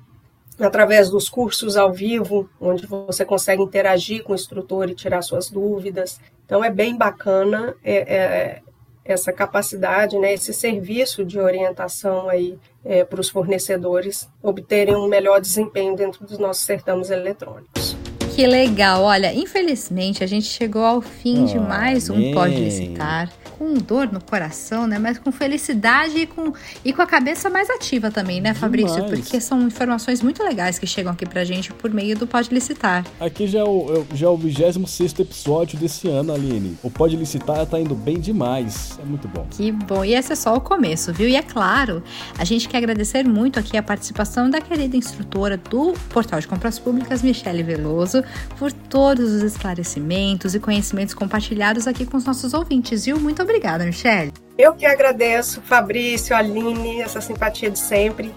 através 0.58 1.10
dos 1.10 1.28
cursos 1.28 1.76
ao 1.76 1.92
vivo, 1.92 2.48
onde 2.60 2.86
você 2.86 3.24
consegue 3.24 3.62
interagir 3.62 4.22
com 4.22 4.32
o 4.32 4.34
instrutor 4.36 4.88
e 4.88 4.94
tirar 4.94 5.22
suas 5.22 5.50
dúvidas. 5.50 6.20
Então 6.44 6.62
é 6.62 6.70
bem 6.70 6.96
bacana 6.96 7.74
é, 7.82 7.94
é, 7.94 8.62
essa 9.04 9.32
capacidade, 9.32 10.18
né, 10.18 10.32
esse 10.32 10.52
serviço 10.52 11.24
de 11.24 11.38
orientação 11.38 12.28
aí 12.28 12.58
é, 12.84 13.04
para 13.04 13.20
os 13.20 13.28
fornecedores 13.28 14.28
obterem 14.42 14.94
um 14.94 15.08
melhor 15.08 15.40
desempenho 15.40 15.96
dentro 15.96 16.24
dos 16.24 16.38
nossos 16.38 16.64
certames 16.64 17.10
eletrônicos. 17.10 17.96
Que 18.34 18.46
legal! 18.46 19.02
Olha, 19.02 19.32
infelizmente 19.32 20.24
a 20.24 20.26
gente 20.26 20.46
chegou 20.46 20.84
ao 20.84 21.00
fim 21.00 21.44
de 21.44 21.58
mais 21.58 22.10
um 22.10 22.32
Pode 22.32 22.56
Licitar 22.56 23.30
com 23.58 23.74
dor 23.74 24.10
no 24.12 24.22
coração, 24.22 24.86
né? 24.86 24.98
Mas 24.98 25.18
com 25.18 25.30
felicidade 25.30 26.18
e 26.18 26.26
com, 26.26 26.52
e 26.84 26.92
com 26.92 27.02
a 27.02 27.06
cabeça 27.06 27.48
mais 27.48 27.70
ativa 27.70 28.10
também, 28.10 28.40
né, 28.40 28.54
Fabrício? 28.54 29.02
Demais. 29.02 29.20
Porque 29.20 29.40
são 29.40 29.62
informações 29.62 30.22
muito 30.22 30.42
legais 30.42 30.78
que 30.78 30.86
chegam 30.86 31.12
aqui 31.12 31.26
pra 31.26 31.44
gente 31.44 31.72
por 31.72 31.90
meio 31.90 32.16
do 32.16 32.26
Pode 32.26 32.52
Licitar. 32.52 33.04
Aqui 33.20 33.46
já 33.46 33.60
é 33.60 33.64
o, 33.64 34.06
é 34.10 34.16
já 34.16 34.26
é 34.26 34.30
o 34.30 34.36
26 34.36 35.18
episódio 35.18 35.78
desse 35.78 36.08
ano, 36.08 36.32
Aline. 36.32 36.76
O 36.82 36.90
Pode 36.90 37.16
Licitar 37.16 37.64
tá 37.66 37.78
indo 37.78 37.94
bem 37.94 38.18
demais. 38.18 38.98
É 39.00 39.04
muito 39.04 39.28
bom. 39.28 39.46
Que 39.50 39.70
bom. 39.70 40.04
E 40.04 40.14
esse 40.14 40.32
é 40.32 40.36
só 40.36 40.54
o 40.54 40.60
começo, 40.60 41.12
viu? 41.12 41.28
E 41.28 41.36
é 41.36 41.42
claro, 41.42 42.02
a 42.38 42.44
gente 42.44 42.68
quer 42.68 42.78
agradecer 42.78 43.24
muito 43.24 43.58
aqui 43.58 43.76
a 43.76 43.82
participação 43.82 44.50
da 44.50 44.60
querida 44.60 44.96
instrutora 44.96 45.56
do 45.56 45.94
Portal 46.10 46.40
de 46.40 46.48
Compras 46.48 46.78
Públicas, 46.78 47.22
Michele 47.22 47.62
Veloso, 47.62 48.22
por 48.58 48.72
todos 48.72 49.30
os 49.30 49.42
esclarecimentos 49.42 50.54
e 50.54 50.60
conhecimentos 50.60 51.14
compartilhados 51.14 51.86
aqui 51.86 52.04
com 52.04 52.16
os 52.16 52.24
nossos 52.24 52.54
ouvintes, 52.54 53.04
viu? 53.04 53.18
Muito 53.18 53.43
obrigada, 53.44 53.84
Michelle. 53.84 54.32
Eu 54.56 54.74
que 54.74 54.86
agradeço, 54.86 55.60
Fabrício, 55.62 56.34
Aline, 56.34 57.00
essa 57.00 57.20
simpatia 57.20 57.70
de 57.70 57.78
sempre. 57.78 58.32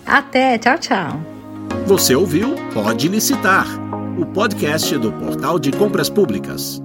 Até, 0.06 0.58
tchau, 0.58 0.78
tchau. 0.78 1.20
Você 1.86 2.16
ouviu 2.16 2.56
Pode 2.74 3.08
Licitar, 3.08 3.68
o 4.20 4.26
podcast 4.26 4.98
do 4.98 5.12
Portal 5.12 5.60
de 5.60 5.72
Compras 5.72 6.10
Públicas. 6.10 6.82